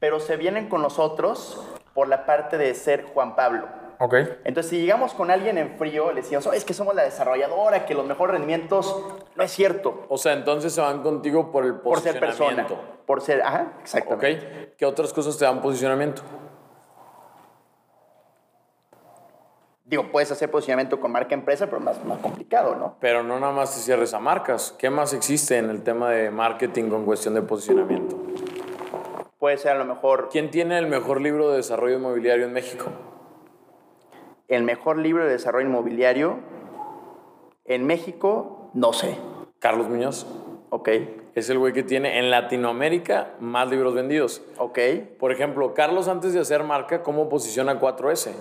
pero 0.00 0.18
se 0.18 0.36
vienen 0.36 0.68
con 0.68 0.82
nosotros 0.82 1.60
por 1.94 2.08
la 2.08 2.26
parte 2.26 2.58
de 2.58 2.74
ser 2.74 3.04
Juan 3.12 3.36
Pablo. 3.36 3.68
Ok. 4.00 4.14
Entonces, 4.44 4.70
si 4.70 4.80
llegamos 4.80 5.12
con 5.12 5.30
alguien 5.30 5.58
en 5.58 5.76
frío, 5.76 6.10
le 6.12 6.22
decimos, 6.22 6.46
"Oh, 6.46 6.52
es 6.52 6.64
que 6.64 6.72
somos 6.72 6.94
la 6.94 7.02
desarrolladora, 7.02 7.84
que 7.84 7.94
los 7.94 8.06
mejores 8.06 8.32
rendimientos, 8.34 8.96
no 9.34 9.42
es 9.42 9.50
cierto. 9.50 10.04
O 10.08 10.16
sea, 10.18 10.34
entonces 10.34 10.72
se 10.72 10.80
van 10.80 11.02
contigo 11.02 11.50
por 11.50 11.64
el 11.64 11.74
Por 11.74 11.98
ser 12.00 12.20
persona. 12.20 12.62
posicionamiento. 12.64 13.04
Por 13.06 13.20
ser, 13.22 13.42
ajá, 13.42 13.72
Ok. 13.74 13.80
exactamente. 13.82 14.74
¿Qué 14.78 14.86
otras 14.86 15.12
cosas 15.12 15.36
te 15.36 15.44
dan 15.44 15.60
posicionamiento? 15.60 16.22
Digo, 19.84 20.12
puedes 20.12 20.30
hacer 20.30 20.50
posicionamiento 20.50 21.00
con 21.00 21.10
marca 21.10 21.34
empresa, 21.34 21.66
pero 21.66 21.80
más, 21.80 22.04
más 22.04 22.18
complicado, 22.18 22.76
¿no? 22.76 22.96
Pero 23.00 23.22
no 23.22 23.40
nada 23.40 23.54
más 23.54 23.74
te 23.74 23.80
cierres 23.80 24.12
a 24.12 24.20
marcas. 24.20 24.74
¿Qué 24.78 24.90
más 24.90 25.14
existe 25.14 25.56
en 25.56 25.70
el 25.70 25.82
tema 25.82 26.10
de 26.10 26.30
marketing 26.30 26.90
con 26.90 27.06
cuestión 27.06 27.32
de 27.34 27.40
posicionamiento? 27.40 28.16
Puede 29.38 29.56
ser 29.56 29.72
a 29.72 29.78
lo 29.78 29.84
mejor 29.86 30.28
¿Quién 30.30 30.50
tiene 30.50 30.76
el 30.78 30.88
mejor 30.88 31.20
libro 31.22 31.48
de 31.50 31.56
desarrollo 31.58 31.96
inmobiliario 31.96 32.44
en 32.44 32.52
México? 32.52 32.84
El 34.48 34.62
mejor 34.62 34.98
libro 34.98 35.24
de 35.24 35.30
desarrollo 35.30 35.66
inmobiliario 35.68 36.38
en 37.64 37.86
México, 37.86 38.70
no 38.74 38.92
sé. 38.92 39.16
Carlos 39.58 39.88
Muñoz. 39.88 40.26
Ok, 40.70 40.88
Es 41.34 41.48
el 41.48 41.58
güey 41.58 41.72
que 41.72 41.82
tiene 41.82 42.18
en 42.18 42.30
Latinoamérica 42.30 43.34
más 43.40 43.70
libros 43.70 43.94
vendidos. 43.94 44.42
ok, 44.58 44.78
Por 45.18 45.32
ejemplo, 45.32 45.72
Carlos 45.72 46.08
antes 46.08 46.34
de 46.34 46.40
hacer 46.40 46.62
marca, 46.62 47.02
¿cómo 47.02 47.28
posiciona 47.28 47.80
4S? 47.80 48.32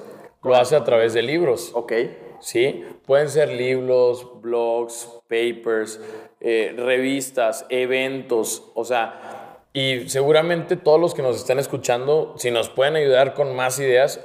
Lo 0.43 0.55
hace 0.55 0.75
a 0.75 0.83
través 0.83 1.13
de 1.13 1.21
libros. 1.21 1.71
ok. 1.73 1.93
¿sí? 2.39 2.85
Pueden 3.05 3.29
ser 3.29 3.49
libros, 3.49 4.41
blogs, 4.41 5.21
papers, 5.27 5.99
eh, 6.39 6.73
revistas, 6.77 7.65
eventos, 7.69 8.71
o 8.75 8.83
sea, 8.83 9.47
y 9.73 10.09
seguramente 10.09 10.75
todos 10.75 10.99
los 10.99 11.13
que 11.13 11.21
nos 11.21 11.35
están 11.35 11.59
escuchando, 11.59 12.33
si 12.37 12.49
nos 12.49 12.67
pueden 12.69 12.95
ayudar 12.95 13.35
con 13.35 13.55
más 13.55 13.79
ideas, 13.79 14.19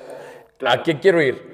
¿a 0.64 0.82
qué 0.82 0.98
quiero 0.98 1.20
ir? 1.20 1.51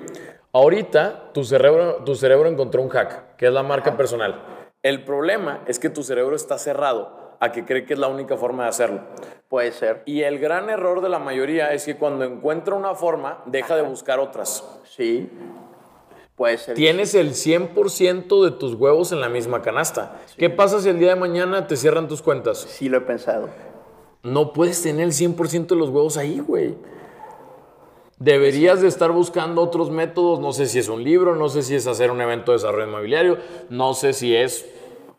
Ahorita 0.52 1.30
tu 1.32 1.44
cerebro, 1.44 2.02
tu 2.04 2.14
cerebro 2.14 2.48
encontró 2.48 2.82
un 2.82 2.88
hack, 2.88 3.36
que 3.36 3.46
es 3.46 3.52
la 3.52 3.62
marca 3.62 3.96
personal. 3.96 4.42
El 4.82 5.04
problema 5.04 5.62
es 5.66 5.78
que 5.78 5.90
tu 5.90 6.02
cerebro 6.02 6.34
está 6.36 6.56
cerrado 6.56 7.36
a 7.40 7.52
que 7.52 7.64
cree 7.64 7.84
que 7.84 7.94
es 7.94 7.98
la 7.98 8.08
única 8.08 8.36
forma 8.36 8.64
de 8.64 8.70
hacerlo. 8.70 9.00
Puede 9.48 9.72
ser. 9.72 10.02
Y 10.06 10.22
el 10.22 10.38
gran 10.38 10.70
error 10.70 11.00
de 11.00 11.08
la 11.08 11.18
mayoría 11.18 11.72
es 11.72 11.84
que 11.84 11.96
cuando 11.96 12.24
encuentra 12.24 12.74
una 12.74 12.94
forma, 12.94 13.42
deja 13.46 13.76
de 13.76 13.82
buscar 13.82 14.20
otras. 14.20 14.64
Sí. 14.84 15.30
Puede 16.34 16.58
ser. 16.58 16.74
Tienes 16.74 17.14
el 17.14 17.32
100% 17.32 18.44
de 18.44 18.50
tus 18.52 18.74
huevos 18.74 19.12
en 19.12 19.20
la 19.20 19.28
misma 19.28 19.62
canasta. 19.62 20.20
¿Qué 20.36 20.50
pasa 20.50 20.80
si 20.80 20.88
el 20.88 20.98
día 20.98 21.10
de 21.10 21.20
mañana 21.20 21.66
te 21.66 21.76
cierran 21.76 22.08
tus 22.08 22.22
cuentas? 22.22 22.58
Sí, 22.58 22.88
lo 22.88 22.98
he 22.98 23.02
pensado. 23.02 23.48
No 24.22 24.52
puedes 24.52 24.82
tener 24.82 25.04
el 25.04 25.12
100% 25.12 25.66
de 25.66 25.76
los 25.76 25.90
huevos 25.90 26.16
ahí, 26.16 26.40
güey. 26.40 26.76
Deberías 28.18 28.80
de 28.82 28.88
estar 28.88 29.12
buscando 29.12 29.62
otros 29.62 29.90
métodos. 29.90 30.40
No 30.40 30.52
sé 30.52 30.66
si 30.66 30.78
es 30.78 30.88
un 30.88 31.04
libro, 31.04 31.36
no 31.36 31.48
sé 31.48 31.62
si 31.62 31.74
es 31.76 31.86
hacer 31.86 32.10
un 32.10 32.20
evento 32.20 32.52
de 32.52 32.58
desarrollo 32.58 32.86
inmobiliario, 32.88 33.38
no 33.70 33.94
sé 33.94 34.12
si 34.12 34.34
es... 34.34 34.66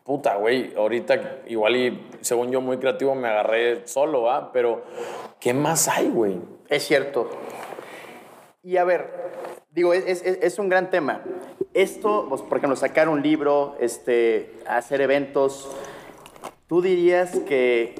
Puta, 0.04 0.36
güey, 0.36 0.74
ahorita 0.74 1.42
igual 1.46 1.76
y 1.76 2.06
según 2.20 2.50
yo 2.50 2.60
muy 2.60 2.78
creativo 2.78 3.14
me 3.14 3.28
agarré 3.28 3.86
solo, 3.86 4.28
¿ah? 4.30 4.50
Pero, 4.52 4.82
¿qué 5.38 5.54
más 5.54 5.86
hay, 5.88 6.08
güey? 6.08 6.40
Es 6.68 6.82
cierto. 6.84 7.28
Y 8.62 8.76
a 8.78 8.84
ver, 8.84 9.12
digo, 9.70 9.94
es, 9.94 10.04
es- 10.06 10.38
es 10.42 10.58
un 10.58 10.68
gran 10.68 10.90
tema. 10.90 11.22
Esto, 11.74 12.26
pues, 12.28 12.42
por 12.42 12.58
ejemplo, 12.58 12.74
sacar 12.76 13.08
un 13.08 13.22
libro, 13.22 13.76
este, 13.78 14.52
hacer 14.66 15.00
eventos, 15.00 15.70
¿tú 16.66 16.82
dirías 16.82 17.38
que 17.40 17.94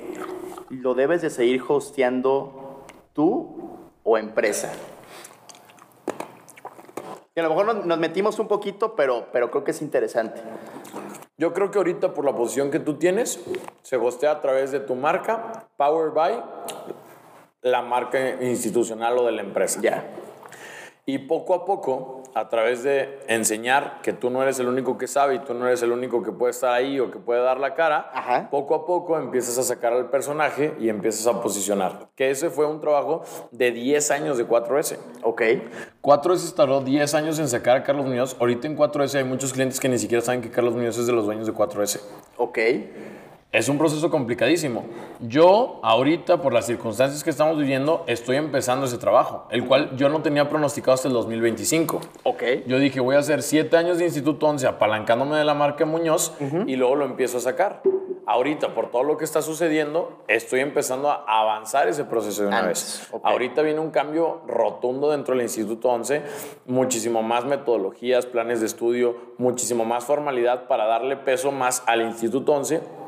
lo 0.68 0.94
debes 0.94 1.22
de 1.22 1.30
seguir 1.30 1.62
hosteando 1.68 2.86
tú 3.12 3.78
o 4.02 4.18
empresa? 4.18 4.72
Que 7.34 7.40
a 7.40 7.44
lo 7.44 7.50
mejor 7.50 7.86
nos, 7.86 7.98
metimos 7.98 8.38
un 8.38 8.48
poquito, 8.48 8.94
pero, 8.96 9.26
pero 9.32 9.50
creo 9.50 9.64
que 9.64 9.70
es 9.70 9.82
interesante. 9.82 10.42
Yo 11.38 11.52
creo 11.52 11.70
que 11.70 11.78
ahorita 11.78 12.12
por 12.12 12.24
la 12.24 12.34
posición 12.34 12.70
que 12.70 12.80
tú 12.80 12.94
tienes, 12.94 13.40
se 13.82 13.96
hostea 13.96 14.32
a 14.32 14.40
través 14.40 14.72
de 14.72 14.80
tu 14.80 14.94
marca, 14.94 15.68
Power 15.76 16.10
by 16.10 16.42
la 17.62 17.82
marca 17.82 18.42
institucional 18.42 19.18
o 19.18 19.26
de 19.26 19.32
la 19.32 19.42
empresa. 19.42 19.80
Ya. 19.82 20.04
Y 21.06 21.18
poco 21.18 21.54
a 21.54 21.64
poco, 21.64 22.22
a 22.34 22.48
través 22.48 22.82
de 22.84 23.18
enseñar 23.26 24.00
que 24.02 24.12
tú 24.12 24.30
no 24.30 24.42
eres 24.42 24.60
el 24.60 24.68
único 24.68 24.96
que 24.98 25.06
sabe 25.08 25.36
y 25.36 25.38
tú 25.40 25.54
no 25.54 25.66
eres 25.66 25.82
el 25.82 25.90
único 25.92 26.22
que 26.22 26.30
puede 26.30 26.52
estar 26.52 26.72
ahí 26.72 27.00
o 27.00 27.10
que 27.10 27.18
puede 27.18 27.42
dar 27.42 27.58
la 27.58 27.74
cara, 27.74 28.10
Ajá. 28.12 28.48
poco 28.50 28.74
a 28.74 28.86
poco 28.86 29.18
empiezas 29.18 29.58
a 29.58 29.62
sacar 29.62 29.92
al 29.92 30.10
personaje 30.10 30.74
y 30.78 30.88
empiezas 30.88 31.26
a 31.26 31.40
posicionar. 31.42 32.08
Que 32.14 32.30
ese 32.30 32.50
fue 32.50 32.66
un 32.66 32.80
trabajo 32.80 33.22
de 33.50 33.72
10 33.72 34.10
años 34.12 34.38
de 34.38 34.46
4S. 34.46 34.98
Ok. 35.22 35.42
4S 36.02 36.54
tardó 36.54 36.80
10 36.80 37.14
años 37.14 37.38
en 37.38 37.48
sacar 37.48 37.78
a 37.78 37.82
Carlos 37.82 38.06
Muñoz. 38.06 38.36
Ahorita 38.38 38.66
en 38.68 38.76
4S 38.76 39.16
hay 39.16 39.24
muchos 39.24 39.52
clientes 39.52 39.80
que 39.80 39.88
ni 39.88 39.98
siquiera 39.98 40.22
saben 40.22 40.42
que 40.42 40.50
Carlos 40.50 40.74
Muñoz 40.74 40.96
es 40.98 41.06
de 41.06 41.12
los 41.12 41.24
dueños 41.24 41.46
de 41.46 41.52
4S. 41.54 42.00
Ok. 42.36 42.58
Es 43.52 43.68
un 43.68 43.78
proceso 43.78 44.10
complicadísimo. 44.10 44.84
Yo, 45.18 45.80
ahorita, 45.82 46.40
por 46.40 46.52
las 46.52 46.66
circunstancias 46.66 47.24
que 47.24 47.30
estamos 47.30 47.58
viviendo, 47.58 48.04
estoy 48.06 48.36
empezando 48.36 48.86
ese 48.86 48.96
trabajo, 48.96 49.48
el 49.50 49.66
cual 49.66 49.96
yo 49.96 50.08
no 50.08 50.22
tenía 50.22 50.48
pronosticado 50.48 50.92
hasta 50.92 51.08
el 51.08 51.14
2025. 51.14 52.00
Ok. 52.22 52.42
Yo 52.68 52.78
dije, 52.78 53.00
voy 53.00 53.16
a 53.16 53.18
hacer 53.18 53.42
7 53.42 53.76
años 53.76 53.98
de 53.98 54.04
Instituto 54.04 54.46
11 54.46 54.68
apalancándome 54.68 55.36
de 55.36 55.44
la 55.44 55.54
marca 55.54 55.84
Muñoz 55.84 56.32
y 56.68 56.76
luego 56.76 56.94
lo 56.94 57.04
empiezo 57.06 57.38
a 57.38 57.40
sacar. 57.40 57.82
Ahorita, 58.24 58.72
por 58.72 58.92
todo 58.92 59.02
lo 59.02 59.16
que 59.16 59.24
está 59.24 59.42
sucediendo, 59.42 60.22
estoy 60.28 60.60
empezando 60.60 61.10
a 61.10 61.24
avanzar 61.26 61.88
ese 61.88 62.04
proceso 62.04 62.42
de 62.42 62.48
una 62.48 62.58
Antes, 62.60 63.00
vez. 63.00 63.08
ok. 63.10 63.26
Ahorita 63.26 63.62
viene 63.62 63.80
un 63.80 63.90
cambio 63.90 64.42
rotundo 64.46 65.10
dentro 65.10 65.34
del 65.34 65.42
Instituto 65.42 65.88
11, 65.88 66.22
muchísimo 66.66 67.24
más 67.24 67.44
metodologías, 67.44 68.26
planes 68.26 68.60
de 68.60 68.66
estudio, 68.66 69.16
muchísimo 69.38 69.84
más 69.84 70.04
formalidad 70.04 70.68
para 70.68 70.86
darle 70.86 71.16
peso 71.16 71.50
más 71.50 71.82
al 71.86 72.02
Instituto 72.02 72.52
11 72.52 72.99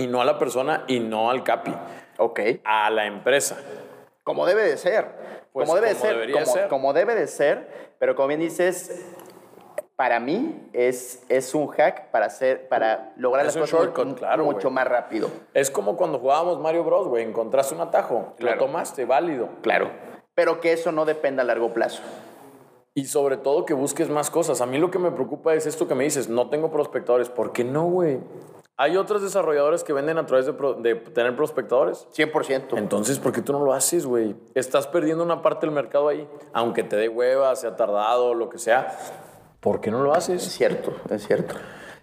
y 0.00 0.06
no 0.06 0.20
a 0.22 0.24
la 0.24 0.38
persona 0.38 0.84
y 0.86 0.98
no 0.98 1.30
al 1.30 1.44
CAPI, 1.44 1.74
Ok. 2.18 2.40
a 2.64 2.88
la 2.90 3.06
empresa. 3.06 3.58
Como 4.24 4.46
debe 4.46 4.62
de 4.62 4.76
ser. 4.78 5.06
Pues 5.52 5.66
como 5.68 5.74
debe 5.80 5.88
de 5.90 5.94
ser. 6.00 6.12
debería 6.14 6.40
Como, 6.42 6.52
ser. 6.54 6.68
como 6.68 6.92
debe 6.92 7.14
de 7.14 7.26
ser. 7.26 7.90
Pero 7.98 8.14
como 8.16 8.28
bien 8.28 8.40
dices, 8.40 9.04
para 9.96 10.20
mí 10.20 10.68
es, 10.72 11.22
es 11.28 11.54
un 11.54 11.66
hack 11.68 12.10
para 12.10 12.26
hacer, 12.26 12.68
para 12.68 13.12
lograr 13.16 13.44
Es 13.44 13.54
las 13.56 13.70
cosas 13.70 13.80
shortcut, 13.92 14.18
claro, 14.18 14.44
mucho 14.44 14.70
más 14.70 14.88
rápido. 14.88 15.28
Es 15.52 15.70
como 15.70 15.96
cuando 15.96 16.18
jugábamos 16.18 16.58
Mario 16.60 16.84
Bros, 16.84 17.08
güey, 17.08 17.24
encontraste 17.24 17.74
un 17.74 17.82
atajo, 17.82 18.32
Claro. 18.38 18.56
lo 18.60 18.66
tomaste, 18.66 19.04
válido. 19.04 19.48
Claro. 19.60 19.90
Pero 20.34 20.60
que 20.60 20.72
eso 20.72 20.92
no 20.92 21.04
dependa 21.04 21.42
a 21.42 21.46
largo 21.46 21.74
plazo. 21.74 22.02
Y 22.94 23.04
sobre 23.04 23.36
todo 23.36 23.66
que 23.66 23.74
busques 23.74 24.08
más 24.08 24.30
cosas. 24.30 24.60
A 24.62 24.66
mí 24.66 24.78
lo 24.78 24.90
que 24.90 24.98
me 24.98 25.10
preocupa 25.10 25.54
es 25.54 25.66
esto 25.66 25.86
que 25.86 25.94
me 25.94 26.04
dices, 26.04 26.28
no 26.28 26.48
tengo 26.48 26.70
prospectores. 26.70 27.28
¿Por 27.28 27.52
qué 27.52 27.64
no, 27.64 27.84
güey? 27.84 28.18
Hay 28.82 28.96
otros 28.96 29.20
desarrolladores 29.20 29.84
que 29.84 29.92
venden 29.92 30.16
a 30.16 30.24
través 30.24 30.46
de, 30.46 30.54
pro- 30.54 30.72
de 30.72 30.94
tener 30.94 31.36
prospectores. 31.36 32.08
100%. 32.16 32.78
Entonces, 32.78 33.18
¿por 33.18 33.30
qué 33.30 33.42
tú 33.42 33.52
no 33.52 33.62
lo 33.62 33.74
haces, 33.74 34.06
güey? 34.06 34.34
Estás 34.54 34.86
perdiendo 34.86 35.22
una 35.22 35.42
parte 35.42 35.66
del 35.66 35.74
mercado 35.74 36.08
ahí. 36.08 36.26
Aunque 36.54 36.82
te 36.82 36.96
dé 36.96 37.10
hueva, 37.10 37.54
sea 37.56 37.76
tardado, 37.76 38.32
lo 38.32 38.48
que 38.48 38.56
sea. 38.58 38.96
¿Por 39.60 39.82
qué 39.82 39.90
no 39.90 40.02
lo 40.02 40.12
Es 40.12 40.18
haces? 40.18 40.44
cierto, 40.44 40.94
es 41.10 41.26
cierto. 41.26 41.56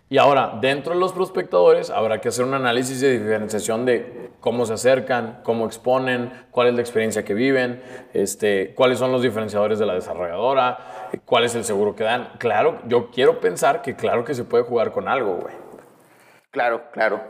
Y 0.08 0.20
ahora, 0.20 0.60
dentro 0.62 0.94
de 0.94 1.00
los 1.00 1.14
prospectadores, 1.14 1.90
habrá 1.90 2.22
que 2.22 2.28
hacer 2.30 2.46
un 2.46 2.54
análisis 2.54 3.02
de 3.02 3.18
diferenciación 3.18 3.84
de 3.84 4.30
cómo 4.40 4.68
se 4.68 4.74
acercan, 4.74 5.40
cómo 5.44 5.66
exponen, 5.66 6.32
cuál 6.52 6.68
es 6.68 6.76
la 6.76 6.82
experiencia 6.82 7.26
que 7.26 7.34
viven, 7.34 7.82
este, 8.14 8.76
cuáles 8.76 9.00
son 9.00 9.12
los 9.12 9.24
diferenciadores 9.24 9.80
de 9.80 9.88
la 9.88 9.96
desarrolladora, 9.96 11.10
eh, 11.12 11.20
cuál 11.26 11.44
es 11.44 11.56
el 11.56 11.64
seguro 11.66 11.96
que 11.96 12.04
dan. 12.04 12.30
Claro, 12.38 12.78
yo 12.88 13.10
quiero 13.10 13.40
pensar 13.40 13.82
que 13.82 13.96
claro 13.96 14.24
que 14.24 14.36
se 14.36 14.44
puede 14.44 14.64
jugar 14.64 14.92
con 14.92 15.08
algo, 15.08 15.38
güey. 15.42 15.56
Claro, 16.58 16.82
claro. 16.92 17.22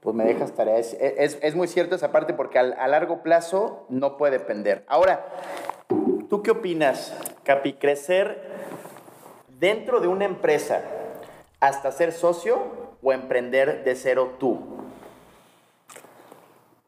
Pues 0.00 0.16
me 0.16 0.24
dejas 0.24 0.50
tarea. 0.56 0.76
Es, 0.76 0.92
es- 0.98 1.54
muy 1.54 1.68
cierto 1.68 1.94
esa 1.94 2.10
parte 2.10 2.34
porque 2.34 2.58
a 2.58 2.88
largo 2.88 3.22
plazo 3.22 3.86
no 3.88 4.16
puede 4.16 4.40
depender. 4.40 4.84
Ahora, 4.88 5.24
¿tú 6.28 6.42
qué 6.42 6.50
opinas, 6.50 7.16
Capi? 7.44 7.74
¿Crecer 7.74 8.42
dentro 9.60 10.00
de 10.00 10.08
una 10.08 10.24
empresa 10.24 10.82
hasta 11.60 11.92
ser 11.92 12.10
socio 12.10 12.58
o 13.00 13.12
emprender 13.12 13.84
de 13.84 13.94
cero 13.94 14.32
tú? 14.40 14.58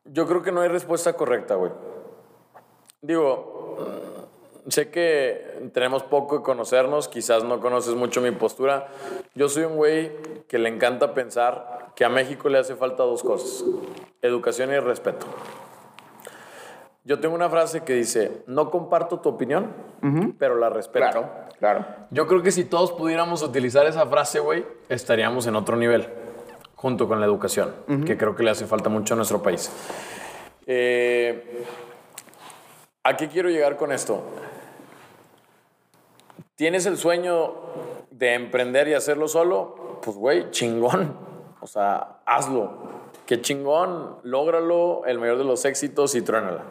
Yo 0.07 0.27
creo 0.27 0.43
que 0.43 0.51
no 0.51 0.63
hay 0.63 0.69
respuesta 0.69 1.13
correcta, 1.13 1.55
güey. 1.55 1.71
Digo, 3.03 3.77
mm, 4.67 4.71
sé 4.71 4.91
que 4.91 5.71
tenemos 5.73 6.03
poco 6.03 6.39
de 6.39 6.43
conocernos, 6.43 7.07
quizás 7.07 7.45
no 7.45 7.61
conoces 7.61 7.95
mucho 7.95 8.21
mi 8.21 8.33
postura. 8.33 8.89
Yo 9.37 9.49
soy 9.49 9.63
un 9.63 9.77
güey 9.77 10.11
que 10.49 10.59
le 10.59 10.69
encanta 10.69 11.15
pensar 11.15 11.74
que 11.95 12.05
a 12.05 12.09
México 12.09 12.49
le 12.49 12.59
hace 12.59 12.77
falta 12.77 13.03
dos 13.03 13.23
cosas, 13.23 13.65
educación 14.23 14.71
y 14.73 14.79
respeto. 14.79 15.27
Yo 17.05 17.21
tengo 17.21 17.35
una 17.35 17.51
frase 17.51 17.83
que 17.83 17.93
dice, 17.93 18.43
no 18.47 18.71
comparto 18.71 19.21
tu 19.21 19.29
opinión, 19.29 19.75
pero 20.39 20.57
la 20.57 20.71
respeto. 20.71 21.11
Claro, 21.11 21.31
claro. 21.59 21.87
Yo 22.11 22.27
creo 22.27 22.43
que 22.43 22.51
si 22.51 22.65
todos 22.65 22.93
pudiéramos 22.93 23.43
utilizar 23.43 23.87
esa 23.87 24.07
frase, 24.07 24.41
güey, 24.41 24.65
estaríamos 24.89 25.47
en 25.47 25.55
otro 25.55 25.77
nivel, 25.77 26.09
junto 26.75 27.07
con 27.07 27.21
la 27.21 27.27
educación, 27.27 27.75
que 28.07 28.17
creo 28.17 28.35
que 28.35 28.43
le 28.43 28.51
hace 28.51 28.67
falta 28.67 28.89
mucho 28.89 29.15
a 29.15 29.17
nuestro 29.19 29.43
país. 29.43 29.71
Eh, 30.67 31.65
¿A 33.03 33.17
qué 33.19 33.29
quiero 33.29 33.51
llegar 33.51 33.77
con 33.77 33.93
esto? 33.93 34.23
¿Tienes 36.55 36.87
el 36.87 36.97
sueño 36.97 37.53
de 38.11 38.33
emprender 38.33 38.89
y 38.89 38.95
hacerlo 38.95 39.29
solo? 39.29 40.01
Pues, 40.03 40.17
güey, 40.17 40.51
chingón. 40.53 41.34
O 41.65 41.67
sea, 41.67 42.19
hazlo. 42.27 42.73
Qué 43.25 43.41
chingón, 43.41 44.19
lógralo, 44.23 45.07
el 45.07 45.19
mayor 45.19 45.39
de 45.39 45.45
los 45.45 45.65
éxitos 45.65 46.15
y 46.15 46.21
truénala. 46.21 46.65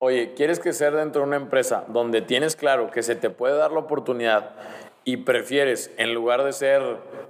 Oye, 0.00 0.34
¿quieres 0.34 0.58
crecer 0.58 0.96
dentro 0.96 1.22
de 1.22 1.28
una 1.28 1.36
empresa 1.36 1.84
donde 1.86 2.20
tienes 2.20 2.56
claro 2.56 2.90
que 2.90 3.04
se 3.04 3.14
te 3.14 3.30
puede 3.30 3.56
dar 3.56 3.70
la 3.70 3.78
oportunidad 3.78 4.50
y 5.04 5.18
prefieres, 5.18 5.92
en 5.96 6.12
lugar 6.12 6.42
de 6.42 6.52
ser, 6.52 6.82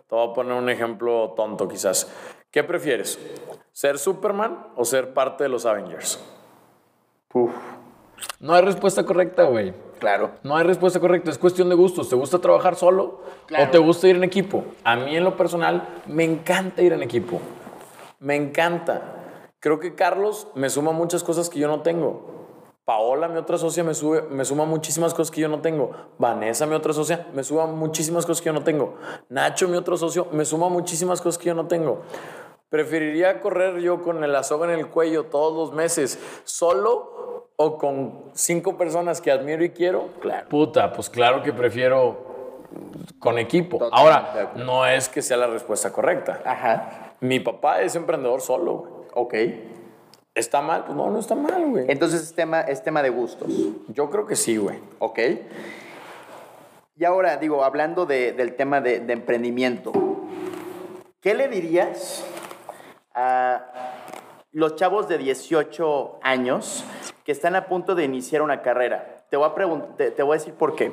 te 0.09 0.15
voy 0.15 0.31
a 0.31 0.33
poner 0.33 0.55
un 0.55 0.71
ejemplo 0.71 1.35
tonto 1.37 1.69
quizás, 1.69 2.11
¿qué 2.51 2.65
prefieres? 2.65 3.19
¿Ser 3.73 3.99
Superman 3.99 4.69
o 4.75 4.87
ser 4.87 5.13
parte 5.13 5.45
de 5.45 5.51
los 5.51 5.67
Avengers? 5.67 6.19
Uf, 7.35 7.53
No 8.41 8.55
hay 8.55 8.63
respuesta 8.63 9.05
correcta, 9.05 9.43
güey. 9.43 9.75
Claro. 10.05 10.33
No 10.43 10.55
hay 10.57 10.65
respuesta 10.65 11.01
correcta, 11.01 11.31
es 11.31 11.39
cuestión 11.39 11.71
de 11.71 11.75
gustos. 11.75 12.11
¿Te 12.11 12.15
gusta 12.17 12.39
trabajar 12.39 12.77
solo 12.77 13.21
Claro. 13.47 13.65
o 13.65 13.69
te 13.71 13.79
gusta 13.79 14.07
ir 14.07 14.17
en 14.17 14.25
equipo? 14.25 14.63
A 14.85 14.97
mí 14.97 15.17
en 15.17 15.25
lo 15.25 15.35
personal 15.35 15.83
me 16.07 16.25
encanta 16.25 16.83
ir 16.83 16.93
en 16.93 17.03
equipo. 17.03 17.41
Me 18.21 18.37
encanta. 18.37 19.01
Creo 19.61 19.81
que 19.81 19.95
Carlos 19.95 20.49
me 20.55 20.69
suma 20.69 20.93
muchas 20.93 21.25
cosas 21.25 21.49
que 21.49 21.59
yo 21.59 21.69
no 21.69 21.81
tengo. 21.81 22.35
Paola, 22.85 23.29
mi 23.29 23.39
otra 23.39 23.57
socia, 23.57 23.83
me, 23.83 23.95
sube, 23.95 24.21
me 24.31 24.45
suma 24.45 24.67
muchísimas 24.67 25.15
cosas 25.15 25.31
que 25.31 25.41
yo 25.41 25.49
no 25.49 25.61
tengo. 25.61 25.91
Vanessa, 26.19 26.67
mi 26.67 26.75
otra 26.75 26.93
socia, 26.93 27.27
me 27.33 27.43
suma 27.43 27.65
muchísimas 27.65 28.27
cosas 28.27 28.43
que 28.43 28.49
yo 28.49 28.53
no 28.53 28.63
tengo. 28.63 28.97
Nacho, 29.31 29.69
mi 29.69 29.77
otro 29.79 29.97
socio, 29.97 30.27
me 30.33 30.45
suma 30.45 30.69
muchísimas 30.69 31.23
cosas 31.23 31.39
que 31.39 31.47
yo 31.47 31.55
no 31.55 31.67
tengo. 31.67 32.03
¿Preferiría 32.69 33.41
correr 33.41 33.79
yo 33.81 34.03
con 34.03 34.21
la 34.31 34.43
soga 34.43 34.73
en 34.73 34.79
el 34.79 34.89
cuello 34.89 35.25
todos 35.27 35.53
los 35.55 35.73
meses 35.77 36.19
solo 36.45 37.49
o 37.57 37.79
con 37.79 38.25
cinco 38.35 38.77
personas 38.77 39.21
que 39.21 39.31
admiro 39.31 39.63
y 39.65 39.71
quiero? 39.71 40.09
Claro. 40.21 40.49
Puta, 40.49 40.93
pues 40.93 41.09
claro 41.09 41.43
que 41.43 41.53
prefiero 41.53 42.67
con 43.21 43.39
equipo. 43.39 43.79
Totalmente 43.79 44.41
Ahora, 44.41 44.53
no 44.57 44.87
es 44.87 45.09
que 45.09 45.23
sea 45.23 45.37
la 45.37 45.47
respuesta 45.47 45.93
correcta. 45.93 46.41
Ajá. 46.45 47.15
Mi 47.21 47.39
papá 47.39 47.81
es 47.83 47.95
emprendedor 47.95 48.41
solo, 48.41 48.73
güey. 48.75 48.93
Ok. 49.15 49.35
¿Está 50.35 50.61
mal? 50.61 50.83
Pues 50.85 50.97
no, 50.97 51.09
no 51.11 51.21
está 51.21 51.37
mal, 51.37 51.65
güey. 51.71 51.85
Entonces 51.89 52.23
es 52.23 52.35
tema, 52.35 52.63
es 52.63 52.83
tema 52.83 53.03
de 53.05 53.11
gustos. 53.11 53.49
Yo 53.89 54.11
creo 54.11 54.27
que 54.27 54.35
sí, 54.35 54.57
güey. 54.57 54.81
Ok. 54.99 55.21
Y 56.97 57.05
ahora, 57.05 57.37
digo, 57.37 57.63
hablando 57.63 58.05
de- 58.07 58.33
del 58.33 58.57
tema 58.57 58.81
de, 58.81 58.99
de 58.99 59.13
emprendimiento, 59.13 59.93
¿qué 61.21 61.35
le 61.35 61.47
dirías 61.49 62.25
a 63.15 63.67
los 64.53 64.77
chavos 64.77 65.09
de 65.09 65.19
18 65.19 66.19
años 66.23 66.85
que 67.25 67.33
están 67.33 67.57
a 67.57 67.67
punto 67.67 67.95
de 67.95 68.05
iniciar 68.05 68.43
una 68.43 68.63
carrera? 68.63 69.25
Te 69.31 69.37
voy 69.37 69.49
a, 69.49 69.97
te, 69.97 70.11
te 70.11 70.23
voy 70.23 70.37
a 70.37 70.39
decir 70.39 70.55
por 70.55 70.77
qué. 70.77 70.93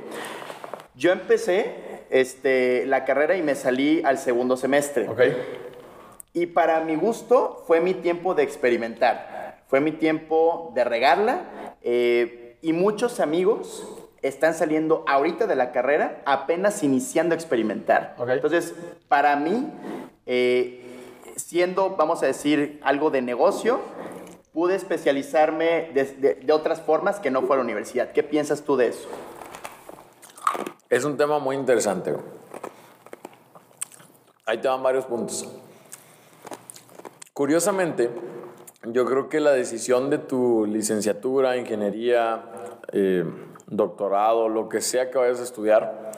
Yo 0.96 1.12
empecé 1.12 2.06
este, 2.10 2.86
la 2.86 3.06
carrera 3.06 3.36
y 3.36 3.42
me 3.42 3.56
salí 3.56 4.02
al 4.04 4.18
segundo 4.18 4.58
semestre. 4.58 5.08
Ok. 5.08 5.22
Y 6.34 6.48
para 6.48 6.82
mi 6.82 6.96
gusto 6.96 7.64
fue 7.68 7.82
mi 7.82 7.94
tiempo 7.94 8.36
de 8.36 8.44
experimentar, 8.44 9.64
fue 9.68 9.82
mi 9.82 9.92
tiempo 9.92 10.72
de 10.76 10.84
regarla 10.84 11.42
eh, 11.82 12.58
y 12.62 12.72
muchos 12.74 13.20
amigos 13.20 13.86
están 14.22 14.54
saliendo 14.54 15.04
ahorita 15.08 15.48
de 15.48 15.56
la 15.56 15.72
carrera 15.72 16.22
apenas 16.26 16.84
iniciando 16.84 17.34
a 17.34 17.38
experimentar. 17.38 18.16
Ok. 18.18 18.30
Entonces, 18.30 18.74
para 19.08 19.36
mí, 19.36 19.74
eh, 20.26 20.91
siendo, 21.52 21.98
vamos 21.98 22.24
a 22.24 22.28
decir, 22.28 22.80
algo 22.82 23.12
de 23.12 23.22
negocio, 23.22 23.82
pude 24.54 24.74
especializarme 24.74 25.92
de, 25.94 26.54
otras 26.54 26.80
formas 26.80 27.20
que 27.20 27.30
no 27.30 27.42
fue 27.42 27.58
a 27.58 27.60
la 27.60 27.66
universidad. 27.66 28.14
¿Qué 28.14 28.24
piensas 28.24 28.62
tú 28.62 28.78
de 28.78 28.88
eso? 28.88 29.10
Es 30.90 31.04
un 31.04 31.18
tema 31.18 31.40
muy 31.40 31.58
interesante. 31.58 32.16
Ahí 34.46 34.60
te 34.60 34.70
van 34.70 34.82
varios 34.82 35.06
puntos. 35.06 35.46
Curiosamente, 37.34 38.10
yo 38.86 39.06
creo 39.06 39.28
que 39.28 39.42
la 39.42 39.52
decisión 39.52 40.10
de 40.10 40.20
tu 40.20 40.66
licenciatura, 40.66 41.58
ingeniería, 41.58 42.46
eh, 42.94 43.26
doctorado, 43.68 44.48
lo 44.48 44.70
que 44.70 44.80
sea 44.80 45.12
que 45.12 45.18
vayas 45.18 45.42
a 45.42 45.44
estudiar, 45.44 46.14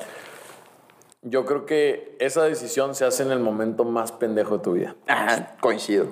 yo 1.24 1.46
creo 1.46 1.66
que 1.66 2.16
esa 2.20 2.44
decisión 2.44 2.96
se 2.96 3.06
hace 3.06 3.24
en 3.24 3.32
el 3.32 3.40
momento 3.40 3.84
más 3.86 4.12
pendejo 4.12 4.58
de 4.58 4.64
tu 4.64 4.74
vida. 4.74 4.96
Ajá, 5.08 5.56
coincido. 5.60 6.08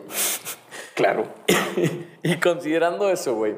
Claro. 0.95 1.26
Y 2.24 2.36
considerando 2.39 3.10
eso, 3.10 3.34
güey, 3.34 3.56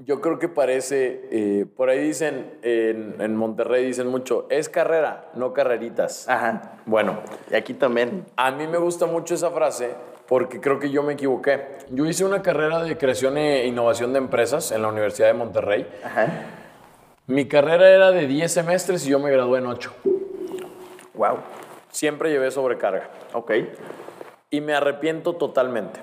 yo 0.00 0.20
creo 0.20 0.38
que 0.38 0.48
parece, 0.48 1.28
eh, 1.30 1.64
por 1.76 1.88
ahí 1.88 1.98
dicen, 1.98 2.58
en, 2.62 3.16
en 3.18 3.36
Monterrey 3.36 3.86
dicen 3.86 4.06
mucho, 4.08 4.46
es 4.50 4.68
carrera, 4.68 5.30
no 5.34 5.54
carreritas. 5.54 6.28
Ajá. 6.28 6.78
Bueno, 6.84 7.20
Y 7.50 7.54
aquí 7.54 7.72
también. 7.72 8.26
a 8.36 8.50
mí 8.50 8.66
me 8.66 8.76
gusta 8.76 9.06
mucho 9.06 9.34
esa 9.34 9.50
frase 9.50 9.94
porque 10.26 10.60
creo 10.60 10.78
que 10.78 10.90
yo 10.90 11.02
me 11.02 11.14
equivoqué. 11.14 11.62
Yo 11.90 12.04
hice 12.04 12.24
una 12.24 12.42
carrera 12.42 12.82
de 12.82 12.98
creación 12.98 13.38
e 13.38 13.66
innovación 13.66 14.12
de 14.12 14.18
empresas 14.18 14.72
en 14.72 14.82
la 14.82 14.88
Universidad 14.88 15.28
de 15.28 15.34
Monterrey. 15.34 15.86
Ajá. 16.04 16.28
Mi 17.30 17.46
carrera 17.46 17.88
era 17.88 18.10
de 18.10 18.26
10 18.26 18.52
semestres 18.52 19.06
y 19.06 19.10
yo 19.10 19.20
me 19.20 19.30
gradué 19.30 19.60
en 19.60 19.66
8. 19.66 19.92
Wow. 21.14 21.36
Siempre 21.92 22.28
llevé 22.28 22.50
sobrecarga 22.50 23.08
Ok. 23.34 23.52
y 24.50 24.60
me 24.60 24.74
arrepiento 24.74 25.36
totalmente. 25.36 26.00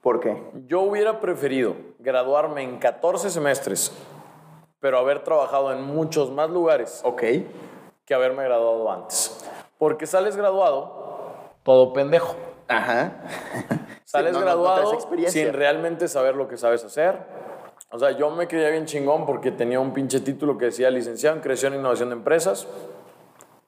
¿Por 0.00 0.20
qué? 0.20 0.40
Yo 0.68 0.82
hubiera 0.82 1.18
preferido 1.18 1.74
graduarme 1.98 2.62
en 2.62 2.78
14 2.78 3.28
semestres, 3.28 3.90
pero 4.78 4.98
haber 4.98 5.24
trabajado 5.24 5.72
en 5.72 5.82
muchos 5.82 6.30
más 6.30 6.48
lugares 6.48 7.00
Ok. 7.02 7.24
que 8.04 8.14
haberme 8.14 8.44
graduado 8.44 8.88
antes. 8.92 9.44
Porque 9.78 10.06
sales 10.06 10.36
graduado, 10.36 11.40
todo 11.64 11.92
pendejo. 11.92 12.36
Ajá. 12.68 13.14
Sales 14.04 14.32
no, 14.34 14.38
no, 14.38 14.44
no 14.46 14.46
graduado 14.46 14.96
sin 15.26 15.52
realmente 15.52 16.06
saber 16.06 16.36
lo 16.36 16.46
que 16.46 16.56
sabes 16.56 16.84
hacer. 16.84 17.35
O 17.96 17.98
sea, 17.98 18.10
yo 18.10 18.30
me 18.30 18.46
creía 18.46 18.68
bien 18.68 18.84
chingón 18.84 19.24
porque 19.24 19.50
tenía 19.50 19.80
un 19.80 19.94
pinche 19.94 20.20
título 20.20 20.58
que 20.58 20.66
decía 20.66 20.90
licenciado 20.90 21.34
en 21.34 21.40
creación 21.40 21.72
e 21.72 21.76
innovación 21.78 22.10
de 22.10 22.16
empresas, 22.16 22.68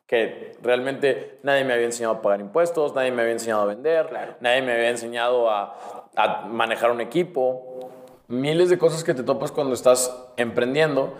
que 0.06 0.54
realmente 0.60 1.38
nadie 1.42 1.64
me 1.64 1.72
había 1.72 1.86
enseñado 1.86 2.16
a 2.16 2.20
pagar 2.20 2.40
impuestos, 2.40 2.94
nadie 2.94 3.10
me 3.10 3.22
había 3.22 3.32
enseñado 3.32 3.62
a 3.62 3.64
vender, 3.64 4.06
Claro. 4.08 4.34
nadie 4.40 4.60
me 4.60 4.74
había 4.74 4.90
enseñado 4.90 5.48
a, 5.48 6.08
a 6.14 6.44
manejar 6.46 6.90
un 6.90 7.00
equipo. 7.00 7.88
Miles 8.26 8.68
de 8.68 8.76
cosas 8.76 9.02
que 9.02 9.14
te 9.14 9.22
topas 9.22 9.50
cuando 9.50 9.72
estás 9.72 10.14
emprendiendo, 10.36 11.14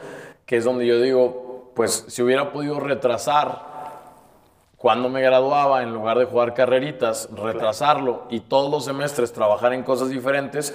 que 0.45 0.59
es 0.59 0.65
donde 0.67 0.87
yo 0.87 1.01
digo, 1.01 1.73
pues 1.75 2.05
si 2.09 2.21
hubiera 2.21 2.53
podido 2.53 2.79
retrasar 2.79 3.63
cuando 4.77 5.09
me 5.09 5.23
graduaba, 5.23 5.83
en 5.83 5.95
lugar 5.95 6.19
de 6.19 6.27
jugar 6.27 6.53
carreritas, 6.53 7.31
retrasarlo 7.35 8.25
y 8.29 8.41
todos 8.41 8.71
los 8.71 8.85
semestres 8.85 9.33
trabajar 9.33 9.73
en 9.73 9.83
cosas 9.83 10.11
diferentes, 10.11 10.75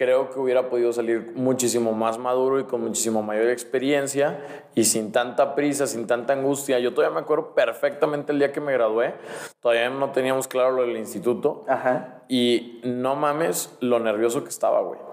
creo 0.00 0.30
que 0.30 0.40
hubiera 0.40 0.70
podido 0.70 0.94
salir 0.94 1.32
muchísimo 1.34 1.92
más 1.92 2.16
maduro 2.16 2.58
y 2.58 2.64
con 2.64 2.80
muchísimo 2.80 3.22
mayor 3.22 3.50
experiencia 3.50 4.38
y 4.74 4.84
sin 4.84 5.12
tanta 5.12 5.54
prisa, 5.54 5.86
sin 5.86 6.06
tanta 6.06 6.32
angustia. 6.32 6.78
Yo 6.78 6.94
todavía 6.94 7.14
me 7.14 7.20
acuerdo 7.20 7.54
perfectamente 7.54 8.32
el 8.32 8.38
día 8.38 8.50
que 8.50 8.62
me 8.62 8.72
gradué, 8.72 9.12
todavía 9.60 9.90
no 9.90 10.10
teníamos 10.10 10.48
claro 10.48 10.70
lo 10.70 10.86
del 10.86 10.96
instituto 10.96 11.66
Ajá. 11.68 12.22
y 12.30 12.80
no 12.82 13.14
mames 13.14 13.76
lo 13.80 13.98
nervioso 13.98 14.42
que 14.42 14.48
estaba, 14.48 14.80
güey. 14.80 15.09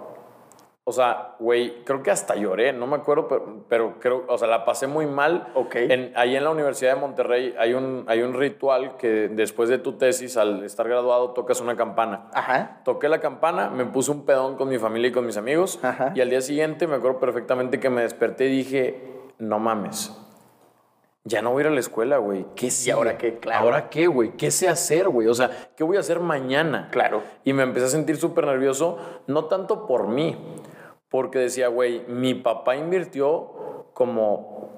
O 0.89 0.93
sea, 0.93 1.36
güey, 1.39 1.84
creo 1.84 2.02
que 2.02 2.12
hasta 2.12 2.36
lloré, 2.36 2.71
no 2.71 2.88
me 2.88 2.95
acuerdo, 2.95 3.28
pero, 3.28 3.65
pero 3.67 4.00
creo, 4.00 4.23
o 4.30 4.38
sea, 4.38 4.47
la 4.47 4.63
pasé 4.63 4.88
muy 4.88 5.06
mal. 5.06 5.50
Ok. 5.54 5.76
En, 5.76 6.13
ahí 6.15 6.38
en 6.38 6.45
la 6.45 6.50
Universidad 6.50 6.95
de 6.95 7.02
Monterrey 7.02 7.54
hay 7.60 7.73
un, 7.73 8.06
hay 8.08 8.21
un 8.21 8.34
ritual 8.34 8.95
que 8.95 9.28
después 9.28 9.67
de 9.67 9.80
tu 9.80 9.97
tesis, 9.97 10.38
al 10.38 10.63
estar 10.63 10.88
graduado, 10.88 11.32
tocas 11.32 11.60
una 11.60 11.76
campana. 11.76 12.30
Ajá. 12.34 12.80
Toqué 12.86 13.10
la 13.10 13.19
campana, 13.19 13.69
me 13.69 13.84
puse 13.84 14.12
un 14.12 14.26
pedón 14.26 14.56
con 14.56 14.69
mi 14.69 14.78
familia 14.78 15.10
y 15.10 15.12
con 15.12 15.26
mis 15.26 15.36
amigos. 15.36 15.78
Ajá. 15.84 16.13
Y 16.15 16.21
al 16.21 16.30
día 16.30 16.39
siguiente 16.39 16.88
me 16.88 16.95
acuerdo 16.95 17.19
perfectamente 17.19 17.82
que 17.82 17.89
me 17.89 18.04
desperté 18.04 18.45
y 18.45 18.56
dije, 18.56 19.04
no 19.39 19.60
mames. 19.60 20.17
Ya 21.26 21.41
no 21.41 21.52
voy 21.52 21.63
a 21.63 21.65
ir 21.65 21.67
a 21.67 21.73
la 21.73 21.82
escuela, 21.82 22.17
güey. 22.19 22.45
¿Qué 22.56 22.71
sigue? 22.71 22.93
ahora 22.93 23.17
qué? 23.17 23.39
Claro. 23.39 23.65
¿Ahora 23.65 23.89
qué, 23.89 24.08
güey? 24.08 24.38
¿Qué 24.38 24.52
sé 24.52 24.69
hacer, 24.69 25.10
güey? 25.10 25.28
O 25.28 25.34
sea, 25.34 25.52
¿qué 25.76 25.84
voy 25.84 25.97
a 25.97 26.00
hacer 26.00 26.21
mañana? 26.21 26.88
Claro. 26.91 27.23
Y 27.43 27.52
me 27.52 27.63
empecé 27.63 27.88
a 27.88 27.89
sentir 27.89 28.15
súper 28.15 28.45
nervioso, 28.45 28.97
no 29.28 29.43
tanto 29.45 29.86
por 29.86 30.08
mí, 30.08 30.38
porque 31.17 31.39
decía, 31.39 31.67
güey, 31.67 32.03
mi 32.08 32.36
papá 32.36 32.75
invirtió 32.75 33.88
como, 33.95 34.69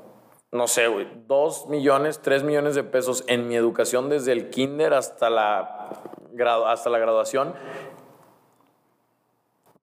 no 0.53 0.67
sé, 0.67 0.87
güey, 0.87 1.05
dos 1.27 1.67
millones, 1.67 2.21
tres 2.21 2.43
millones 2.43 2.75
de 2.75 2.83
pesos 2.83 3.25
en 3.27 3.49
mi 3.49 3.55
educación 3.57 4.07
desde 4.07 4.31
el 4.31 4.49
kinder 4.49 4.93
hasta 4.93 5.29
la, 5.29 5.89
hasta 6.65 6.89
la 6.89 6.97
graduación 6.97 7.53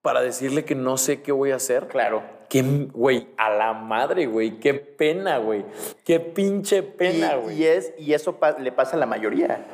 para 0.01 0.23
decirle 0.23 0.64
que 0.64 0.75
no 0.75 0.97
sé 0.97 1.21
qué 1.21 1.31
voy 1.33 1.51
a 1.51 1.57
hacer. 1.57 1.88
Claro. 1.88 2.23
Qué, 2.49 2.62
güey, 2.62 3.29
a 3.37 3.51
la 3.51 3.75
madre, 3.75 4.25
güey, 4.27 4.59
qué 4.59 4.73
pena, 4.73 5.37
güey, 5.38 5.64
qué 6.05 6.21
pinche 6.21 6.83
pena, 6.83 7.35
Y, 7.37 7.40
güey. 7.42 7.57
y 7.59 7.64
es, 7.66 7.92
y 7.99 8.14
eso 8.14 8.37
pa- 8.37 8.57
le 8.59 8.73
pasa 8.73 8.97
a 8.97 8.99
la 9.01 9.07
mayoría. 9.07 9.66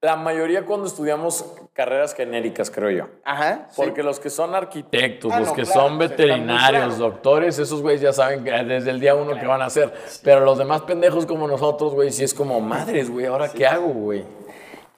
La 0.00 0.16
mayoría 0.16 0.64
cuando 0.64 0.86
estudiamos 0.86 1.59
carreras 1.84 2.14
genéricas, 2.14 2.70
creo 2.70 2.90
yo. 2.90 3.06
Ajá. 3.24 3.68
sí. 3.70 3.80
Porque 3.82 4.02
los 4.02 4.20
que 4.20 4.28
son 4.28 4.54
arquitectos, 4.54 5.32
Ah, 5.32 5.40
los 5.40 5.48
no, 5.48 5.54
que 5.54 5.62
claro, 5.62 5.80
son 5.80 5.96
pues, 5.96 6.10
veterinarios, 6.10 6.84
claro. 6.96 6.96
doctores, 6.96 7.58
esos 7.58 7.80
güeyes 7.80 8.02
ya 8.02 8.12
saben 8.12 8.44
que 8.44 8.50
desde 8.50 8.90
el 8.90 9.00
día 9.00 9.14
uno 9.14 9.34
que 9.40 9.46
van 9.46 9.62
a 9.62 9.64
hacer. 9.64 9.90
Pero 10.22 10.40
los 10.40 10.58
demás 10.58 10.82
pendejos 10.82 11.24
como 11.24 11.48
nosotros, 11.48 11.94
güey, 11.94 12.10
sí 12.12 12.22
es 12.22 12.34
como, 12.34 12.60
madres, 12.60 13.08
güey, 13.10 13.24
¿ahora 13.24 13.48
qué 13.48 13.66
hago, 13.66 13.86
güey? 13.86 14.24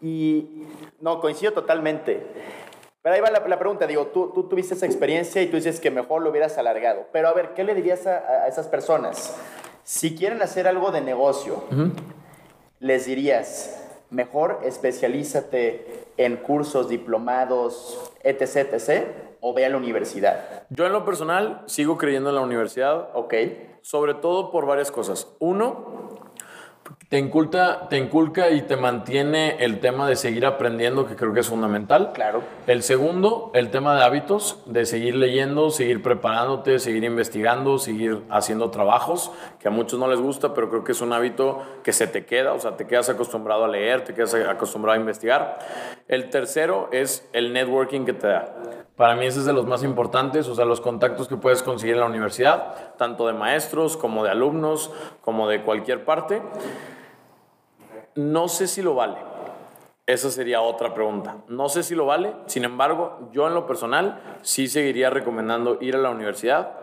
Y 0.00 0.66
no, 1.00 1.20
coincido 1.20 1.52
totalmente. 1.52 2.26
Pero 3.00 3.14
ahí 3.14 3.20
va 3.20 3.30
la, 3.30 3.38
la 3.46 3.58
pregunta, 3.60 3.86
digo, 3.86 4.08
tú, 4.08 4.32
tú 4.34 4.48
tuviste 4.48 4.74
esa 4.74 4.86
experiencia 4.86 5.40
y 5.40 5.46
tú 5.46 5.54
dices 5.54 5.78
que 5.78 5.92
mejor 5.92 6.20
lo 6.22 6.30
hubieras 6.30 6.58
alargado. 6.58 7.06
Pero 7.12 7.28
a 7.28 7.32
ver, 7.32 7.50
¿qué 7.54 7.62
le 7.62 7.76
dirías 7.76 8.08
a, 8.08 8.16
a 8.44 8.48
esas 8.48 8.66
personas? 8.66 9.36
Si 9.84 10.16
quieren 10.16 10.42
hacer 10.42 10.66
algo 10.66 10.90
de 10.90 11.00
negocio, 11.00 11.62
les 12.80 13.06
dirías, 13.06 13.78
mejor 14.12 14.60
especialízate 14.64 16.04
en 16.16 16.36
cursos, 16.36 16.88
diplomados, 16.88 18.12
etc., 18.22 18.72
etc., 18.72 19.06
o 19.40 19.52
ve 19.54 19.64
a 19.64 19.68
la 19.68 19.76
universidad. 19.76 20.64
Yo 20.70 20.86
en 20.86 20.92
lo 20.92 21.04
personal 21.04 21.62
sigo 21.66 21.98
creyendo 21.98 22.28
en 22.28 22.36
la 22.36 22.42
universidad, 22.42 23.08
¿Ok? 23.14 23.34
sobre 23.80 24.14
todo 24.14 24.52
por 24.52 24.64
varias 24.64 24.92
cosas. 24.92 25.34
Uno, 25.40 26.10
te 27.12 27.18
inculca, 27.18 27.90
te 27.90 27.98
inculca 27.98 28.48
y 28.48 28.62
te 28.62 28.78
mantiene 28.78 29.62
el 29.62 29.80
tema 29.80 30.08
de 30.08 30.16
seguir 30.16 30.46
aprendiendo, 30.46 31.06
que 31.06 31.14
creo 31.14 31.34
que 31.34 31.40
es 31.40 31.46
fundamental. 31.46 32.12
Claro. 32.14 32.42
El 32.66 32.82
segundo, 32.82 33.50
el 33.52 33.70
tema 33.70 33.94
de 33.94 34.02
hábitos, 34.02 34.62
de 34.64 34.86
seguir 34.86 35.16
leyendo, 35.16 35.68
seguir 35.68 36.02
preparándote, 36.02 36.78
seguir 36.78 37.04
investigando, 37.04 37.76
seguir 37.76 38.22
haciendo 38.30 38.70
trabajos, 38.70 39.30
que 39.60 39.68
a 39.68 39.70
muchos 39.70 39.98
no 39.98 40.08
les 40.08 40.20
gusta, 40.20 40.54
pero 40.54 40.70
creo 40.70 40.84
que 40.84 40.92
es 40.92 41.02
un 41.02 41.12
hábito 41.12 41.60
que 41.84 41.92
se 41.92 42.06
te 42.06 42.24
queda, 42.24 42.54
o 42.54 42.58
sea, 42.58 42.78
te 42.78 42.86
quedas 42.86 43.10
acostumbrado 43.10 43.66
a 43.66 43.68
leer, 43.68 44.04
te 44.04 44.14
quedas 44.14 44.32
acostumbrado 44.32 44.96
a 44.96 45.00
investigar. 45.02 45.58
El 46.08 46.30
tercero 46.30 46.88
es 46.92 47.28
el 47.34 47.52
networking 47.52 48.06
que 48.06 48.14
te 48.14 48.28
da. 48.28 48.54
Para 48.96 49.16
mí 49.16 49.26
ese 49.26 49.40
es 49.40 49.44
de 49.44 49.52
los 49.52 49.66
más 49.66 49.82
importantes, 49.82 50.48
o 50.48 50.54
sea, 50.54 50.64
los 50.64 50.80
contactos 50.80 51.28
que 51.28 51.36
puedes 51.36 51.62
conseguir 51.62 51.96
en 51.96 52.00
la 52.00 52.06
universidad, 52.06 52.96
tanto 52.96 53.26
de 53.26 53.34
maestros 53.34 53.98
como 53.98 54.24
de 54.24 54.30
alumnos, 54.30 54.90
como 55.20 55.46
de 55.46 55.60
cualquier 55.60 56.06
parte. 56.06 56.40
No 58.14 58.48
sé 58.48 58.66
si 58.66 58.82
lo 58.82 58.94
vale. 58.94 59.16
Esa 60.06 60.30
sería 60.30 60.60
otra 60.60 60.94
pregunta. 60.94 61.38
No 61.48 61.68
sé 61.68 61.82
si 61.82 61.94
lo 61.94 62.06
vale, 62.06 62.34
sin 62.46 62.64
embargo, 62.64 63.30
yo 63.32 63.46
en 63.46 63.54
lo 63.54 63.66
personal 63.66 64.38
sí 64.42 64.66
seguiría 64.68 65.10
recomendando 65.10 65.78
ir 65.80 65.94
a 65.94 65.98
la 65.98 66.10
universidad 66.10 66.76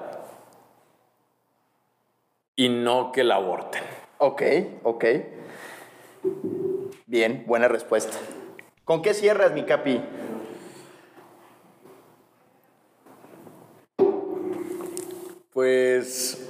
y 2.56 2.70
no 2.70 3.12
que 3.12 3.24
la 3.24 3.36
aborten. 3.36 3.84
Ok, 4.18 4.42
ok. 4.84 5.06
Bien, 7.06 7.44
buena 7.46 7.68
respuesta. 7.68 8.18
¿Con 8.84 9.02
qué 9.02 9.14
cierras, 9.14 9.52
mi 9.54 9.64
capi? 9.64 10.02
Pues 15.52 16.50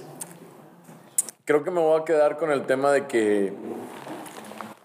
creo 1.45 1.63
que 1.63 1.71
me 1.71 1.81
voy 1.81 1.99
a 1.99 2.05
quedar 2.05 2.37
con 2.37 2.51
el 2.51 2.65
tema 2.65 2.91
de 2.91 3.07
que 3.07 3.53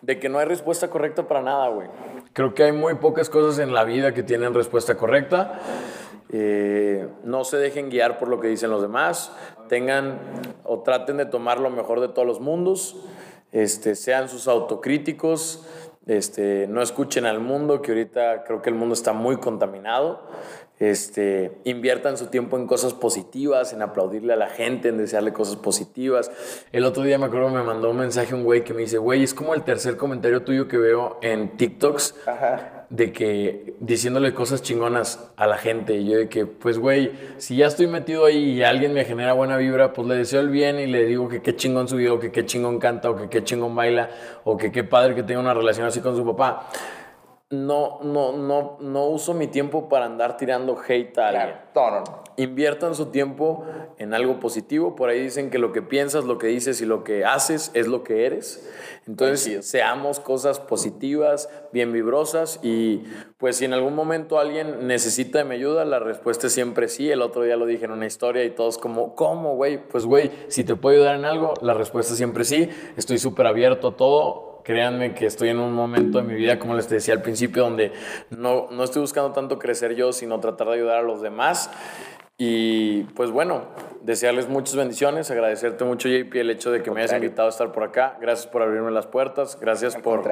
de 0.05 0.19
que 0.19 0.29
no 0.29 0.39
hay 0.39 0.45
respuesta 0.45 0.89
correcta 0.91 1.27
para 1.27 1.41
nada, 1.41 1.69
güey. 1.69 1.89
Creo 2.35 2.53
que 2.55 2.65
hay 2.65 2.73
muy 2.73 2.95
pocas 2.97 3.31
cosas 3.31 3.59
en 3.59 3.73
la 3.73 3.85
vida 3.85 4.13
que 4.13 4.23
tienen 4.23 4.53
respuesta 4.53 4.97
correcta. 4.97 5.61
Eh, 6.31 7.09
no 7.23 7.45
se 7.45 7.57
dejen 7.57 7.89
guiar 7.89 8.19
por 8.19 8.29
lo 8.29 8.39
que 8.39 8.49
dicen 8.49 8.71
los 8.71 8.83
demás. 8.83 9.33
Tengan 9.69 10.19
o 10.63 10.81
traten 10.81 11.17
de 11.17 11.27
tomar 11.27 11.59
lo 11.59 11.71
mejor 11.71 12.01
de 12.01 12.09
todos 12.09 12.29
los 12.29 12.41
mundos. 12.41 12.97
Este, 13.51 13.95
sean 13.95 14.29
sus 14.29 14.47
autocríticos. 14.47 15.67
Este, 16.07 16.67
no 16.69 16.83
escuchen 16.83 17.25
al 17.25 17.41
mundo, 17.41 17.81
que 17.81 17.93
ahorita 17.93 18.45
creo 18.45 18.61
que 18.61 18.69
el 18.69 18.77
mundo 18.77 18.93
está 18.93 19.15
muy 19.15 19.39
contaminado. 19.39 20.27
Este, 20.81 21.53
inviertan 21.63 22.19
su 22.19 22.27
tiempo 22.27 22.57
en 22.57 22.67
cosas 22.67 22.95
positivas, 22.95 23.73
en 23.73 23.81
aplaudirle 23.81 24.33
a 24.33 24.37
la 24.37 24.49
gente, 24.49 24.89
en 24.89 24.99
desearle 24.99 25.33
cosas 25.33 25.55
positivas. 25.55 26.33
El 26.73 26.85
otro 26.85 27.05
día 27.05 27.17
me 27.17 27.27
acuerdo 27.27 27.49
me 27.51 27.63
mandó 27.63 27.91
un 27.91 27.99
mensaje 27.99 28.35
un 28.35 28.43
güey 28.43 28.65
que 28.65 28.75
me 28.75 28.81
dice, 28.81 28.99
güey, 28.99 29.23
es 29.23 29.35
como 29.35 29.55
el 29.55 29.63
tercer 29.63 29.97
comentario 29.97 30.43
tuyo 30.43 30.67
que 30.67 30.77
veo 30.77 31.19
en 31.23 31.57
TikToks 31.57 32.17
Ajá. 32.27 32.87
de 32.91 33.13
que 33.13 33.75
diciéndole 33.79 34.35
cosas 34.35 34.63
chingonas 34.63 35.31
a 35.37 35.47
la 35.47 35.59
gente. 35.59 35.95
Y 35.95 36.11
yo 36.11 36.19
de 36.19 36.29
que, 36.29 36.45
pues, 36.45 36.77
güey, 36.79 37.13
si 37.37 37.55
ya 37.55 37.69
estoy 37.69 37.87
metido 37.87 38.25
ahí 38.25 38.55
y 38.55 38.63
alguien 38.65 38.95
me 38.95 39.05
genera 39.05 39.33
buena 39.33 39.57
vibra, 39.57 39.93
pues 39.93 40.09
le 40.09 40.17
deseo 40.17 40.41
el 40.41 40.49
bien 40.49 40.81
y 40.81 40.87
le 40.87 41.05
digo 41.05 41.29
que 41.29 41.41
qué 41.41 41.55
chingón 41.55 41.87
su 41.87 41.97
video, 41.97 42.19
que 42.19 42.33
qué 42.33 42.45
chingón 42.47 42.81
canta, 42.81 43.11
o 43.11 43.17
que 43.17 43.29
qué 43.29 43.45
chingón 43.45 43.77
baila, 43.77 44.11
o 44.43 44.57
que 44.57 44.73
qué 44.73 44.83
padre 44.83 45.15
que 45.15 45.23
tenga 45.23 45.41
una 45.41 45.55
relación 45.55 45.87
así 45.87 46.01
con 46.01 46.17
su 46.17 46.27
papá. 46.27 46.69
No, 47.55 48.01
no, 48.03 48.33
no, 48.33 48.77
no 48.81 49.07
uso 49.07 49.33
mi 49.33 49.47
tiempo 49.47 49.89
para 49.89 50.07
andar 50.07 50.37
tirando 50.37 50.77
hate 50.77 51.19
a 51.19 51.29
alguien. 51.29 51.57
Claro. 51.73 51.75
No, 51.75 51.91
no, 51.91 52.01
no. 52.01 52.25
Inviertan 52.37 52.97
su 52.97 53.07
tiempo 53.07 53.65
en 53.99 54.13
algo 54.13 54.41
positivo. 54.41 54.97
Por 54.97 55.09
ahí 55.09 55.21
dicen 55.21 55.51
que 55.51 55.59
lo 55.59 55.73
que 55.73 55.83
piensas, 55.83 56.25
lo 56.25 56.37
que 56.39 56.49
dices 56.49 56.81
y 56.81 56.87
lo 56.87 57.05
que 57.05 57.25
haces 57.25 57.71
es 57.75 57.87
lo 57.87 58.03
que 58.03 58.27
eres. 58.27 58.69
Entonces, 59.07 59.67
seamos 59.69 60.19
cosas 60.19 60.59
positivas, 60.59 61.49
bien 61.73 61.93
vibrosas 61.93 62.59
y 62.63 63.05
pues 63.39 63.57
si 63.59 63.67
en 63.67 63.73
algún 63.73 63.95
momento 63.95 64.39
alguien 64.39 64.87
necesita 64.87 65.39
de 65.39 65.45
mi 65.45 65.55
ayuda, 65.55 65.85
la 65.85 65.99
respuesta 66.01 66.49
es 66.49 66.55
siempre 66.55 66.89
sí. 66.89 67.11
El 67.11 67.23
otro 67.23 67.43
día 67.43 67.57
lo 67.57 67.67
dije 67.67 67.85
en 67.85 67.93
una 67.93 68.07
historia 68.07 68.45
y 68.45 68.51
todos 68.51 68.79
como, 68.79 69.15
¿cómo, 69.15 69.55
güey? 69.55 69.79
Pues, 69.87 70.07
güey, 70.07 70.31
si 70.49 70.65
te 70.65 70.75
puedo 70.75 70.97
ayudar 70.97 71.17
en 71.17 71.25
algo, 71.25 71.55
la 71.61 71.75
respuesta 71.75 72.15
es 72.15 72.17
siempre 72.17 72.45
sí. 72.45 72.69
Estoy 72.97 73.19
súper 73.19 73.47
abierto 73.47 73.89
a 73.89 73.97
todo. 73.97 74.54
Créanme 74.65 75.15
que 75.15 75.27
estoy 75.27 75.51
en 75.51 75.61
un 75.61 75.73
momento 75.73 76.19
de 76.19 76.25
mi 76.25 76.35
vida, 76.35 76.59
como 76.59 76.75
les 76.75 76.89
decía 76.89 77.15
al 77.15 77.23
principio, 77.23 77.63
donde 77.63 77.93
no, 78.31 78.69
no 78.71 78.83
estoy 78.83 79.03
buscando 79.03 79.33
tanto 79.33 79.59
crecer 79.59 79.95
yo, 79.95 80.13
sino 80.13 80.41
tratar 80.41 80.69
de 80.69 80.75
ayudar 80.75 80.99
a 80.99 81.03
los 81.03 81.21
demás. 81.21 81.71
Y 82.37 83.05
pues 83.15 83.31
bueno, 83.31 83.67
desearles 84.03 84.49
muchas 84.49 84.75
bendiciones, 84.75 85.31
agradecerte 85.31 85.85
mucho, 85.85 86.09
JP, 86.09 86.35
el 86.35 86.51
hecho 86.51 86.73
de 86.73 86.83
que 86.83 86.91
me 86.91 87.03
hayas 87.03 87.13
invitado 87.13 87.47
a 87.47 87.51
estar 87.51 87.71
por 87.71 87.85
acá. 87.85 88.19
Gracias 88.21 88.49
por 88.49 88.63
abrirme 88.63 88.91
las 88.91 89.07
puertas, 89.07 89.61
gracias 89.61 89.95
por, 89.97 90.23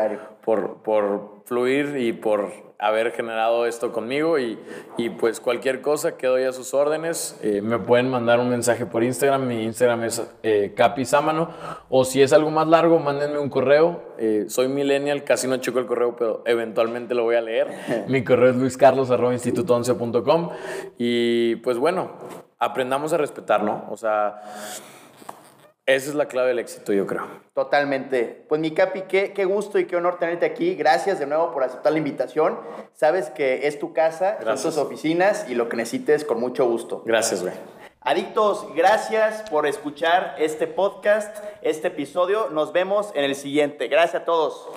por, 0.45 0.83
por 0.83 1.43
fluir 1.45 1.97
y 1.99 2.13
por 2.13 2.72
haber 2.83 3.13
generado 3.13 3.65
esto 3.65 3.93
conmigo. 3.93 4.39
Y, 4.39 4.59
y 4.99 5.11
pues 5.11 5.41
cualquier 5.41 5.81
cosa, 5.81 6.17
quedo 6.17 6.39
ya 6.39 6.49
a 6.49 6.53
sus 6.53 6.75
órdenes. 6.75 7.39
Eh, 7.43 7.63
me 7.63 7.79
pueden 7.79 8.11
mandar 8.11 8.41
un 8.41 8.51
mensaje 8.51 8.85
por 8.87 9.05
Instagram, 9.05 9.47
mi 9.47 9.63
Instagram 9.63 10.05
es 10.05 10.23
eh, 10.43 10.73
Capi 10.77 11.05
Sámano. 11.05 11.51
O 11.89 12.05
si 12.05 12.21
es 12.21 12.33
algo 12.33 12.51
más 12.51 12.67
largo, 12.67 12.99
mándenme 12.99 13.39
un 13.39 13.49
correo. 13.49 14.03
Eh, 14.19 14.47
soy 14.49 14.69
millennial, 14.69 15.23
casi 15.25 15.47
no 15.47 15.57
checo 15.59 15.79
el 15.79 15.87
correo, 15.87 16.17
pero 16.17 16.43
eventualmente 16.45 17.15
lo 17.15 17.23
voy 17.23 17.37
a 17.37 17.41
leer. 17.41 17.69
mi 18.09 18.25
correo 18.25 18.51
es 18.51 18.57
luiscarlos.instituto11.com. 18.57 20.51
Y 20.99 21.57
pues 21.57 21.79
bueno, 21.79 22.11
aprendamos 22.59 23.13
a 23.13 23.17
respetar, 23.17 23.63
¿no? 23.63 23.87
O 23.91 23.97
sea, 23.97 24.41
esa 25.87 26.11
es 26.11 26.15
la 26.15 26.27
clave 26.27 26.49
del 26.49 26.61
éxito, 26.61 26.93
yo 26.93 27.07
creo. 27.07 27.27
Totalmente. 27.55 28.45
Pues 28.49 28.61
mi 28.61 28.71
Capi, 28.73 29.03
qué, 29.03 29.33
qué 29.33 29.45
gusto 29.45 29.79
y 29.79 29.87
qué 29.87 29.97
honor 29.97 30.19
tenerte 30.19 30.47
aquí. 30.47 30.77
Gracias 30.77 31.19
de 31.19 31.27
nuevo 31.27 31.51
por 31.51 31.65
aceptar 31.65 31.93
la 31.93 31.99
invitación. 31.99 32.59
Sabes 32.95 33.31
que 33.31 33.67
es 33.67 33.79
tu 33.79 33.93
casa, 33.93 34.39
son 34.43 34.63
tus 34.63 34.77
oficinas 34.79 35.47
y 35.49 35.55
lo 35.55 35.69
que 35.69 35.77
necesites 35.77 36.25
con 36.25 36.39
mucho 36.39 36.67
gusto. 36.67 37.03
Gracias, 37.05 37.43
güey. 37.43 37.55
Adictos, 38.01 38.67
gracias 38.75 39.49
por 39.49 39.67
escuchar 39.67 40.35
este 40.39 40.67
podcast, 40.67 41.37
este 41.63 41.89
episodio. 41.89 42.49
Nos 42.51 42.73
vemos 42.73 43.11
en 43.15 43.25
el 43.25 43.35
siguiente. 43.35 43.89
Gracias 43.89 44.23
a 44.23 44.25
todos. 44.25 44.69